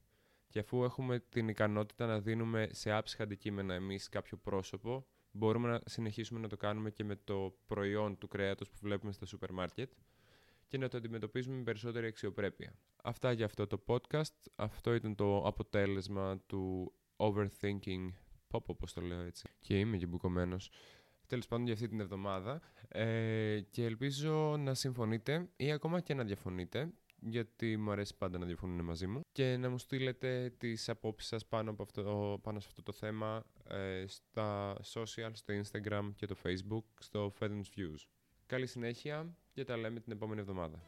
και 0.54 0.60
αφού 0.60 0.84
έχουμε 0.84 1.20
την 1.20 1.48
ικανότητα 1.48 2.06
να 2.06 2.20
δίνουμε 2.20 2.68
σε 2.72 2.92
άψυχα 2.92 3.24
αντικείμενα 3.24 3.74
εμείς 3.74 4.10
κάποιο 4.10 4.38
πρόσωπο, 4.38 5.08
μπορούμε 5.32 5.70
να 5.70 5.82
συνεχίσουμε 5.86 6.40
να 6.40 6.48
το 6.48 6.58
κάνουμε 6.58 6.92
και 6.92 7.04
με 7.04 7.16
το 7.16 7.56
προϊόν 7.66 8.18
του 8.18 8.28
κρέατος 8.28 8.70
που 8.70 8.78
βλέπουμε 8.82 9.12
στα 9.12 9.26
σούπερ 9.26 9.52
μάρκετ 9.52 9.92
και 10.68 10.78
να 10.78 10.88
το 10.88 10.98
αντιμετωπίζουμε 10.98 11.56
με 11.58 11.64
περισσότερη 11.64 12.08
αξιοπρέπεια. 12.08 12.74
Αυτά 13.04 13.32
για 13.32 13.46
αυτό 13.46 13.68
το 13.68 13.84
podcast. 13.88 14.36
Αυτό 14.56 14.94
ήταν 14.94 15.16
το 15.16 15.38
αποτέλεσμα 15.38 16.40
του 16.46 16.94
overthinking 17.16 18.10
pop, 18.52 18.66
όπως 18.66 18.94
το 18.94 19.02
λέω 19.02 19.22
έτσι. 19.22 19.50
Και 19.60 19.80
είμαι 19.80 19.98
και 19.98 20.06
μπουκωμένος. 20.06 20.72
Τέλος 21.28 21.48
πάντων 21.48 21.66
για 21.66 21.74
αυτή 21.74 21.88
την 21.88 22.00
εβδομάδα. 22.00 22.62
Ε, 22.88 23.60
και 23.70 23.86
ελπίζω 23.86 24.58
να 24.58 24.74
συμφωνείτε 24.74 25.50
ή 25.56 25.72
ακόμα 25.72 26.00
και 26.00 26.14
να 26.14 26.24
διαφωνείτε 26.24 26.94
γιατί 27.26 27.78
μου 27.78 27.92
αρέσει 27.92 28.18
πάντα 28.18 28.38
να 28.38 28.46
διαφωνούν 28.46 28.86
μαζί 28.86 29.08
μου 29.08 29.22
και 29.32 29.58
να 29.58 29.70
μου 29.70 29.78
στείλετε 29.78 30.54
τις 30.58 30.90
απόψεις 30.90 31.30
σας 31.30 31.46
πάνω, 31.46 31.70
από 31.70 31.84
αυτό, 31.84 32.40
πάνω 32.44 32.60
σε 32.60 32.68
αυτό 32.70 32.84
το 32.84 32.92
θέμα 32.92 33.46
ε, 33.68 34.04
στα 34.08 34.78
social, 34.94 35.30
στο 35.32 35.54
Instagram 35.54 36.12
και 36.16 36.26
το 36.26 36.36
Facebook, 36.44 36.84
στο 37.00 37.34
Fedens 37.40 37.66
Views. 37.78 38.08
Καλή 38.46 38.68
συνέχεια 38.68 39.38
και 39.54 39.64
τα 39.64 39.78
λέμε 39.78 40.00
την 40.00 40.12
επόμενη 40.12 40.40
εβδομάδα. 40.40 40.82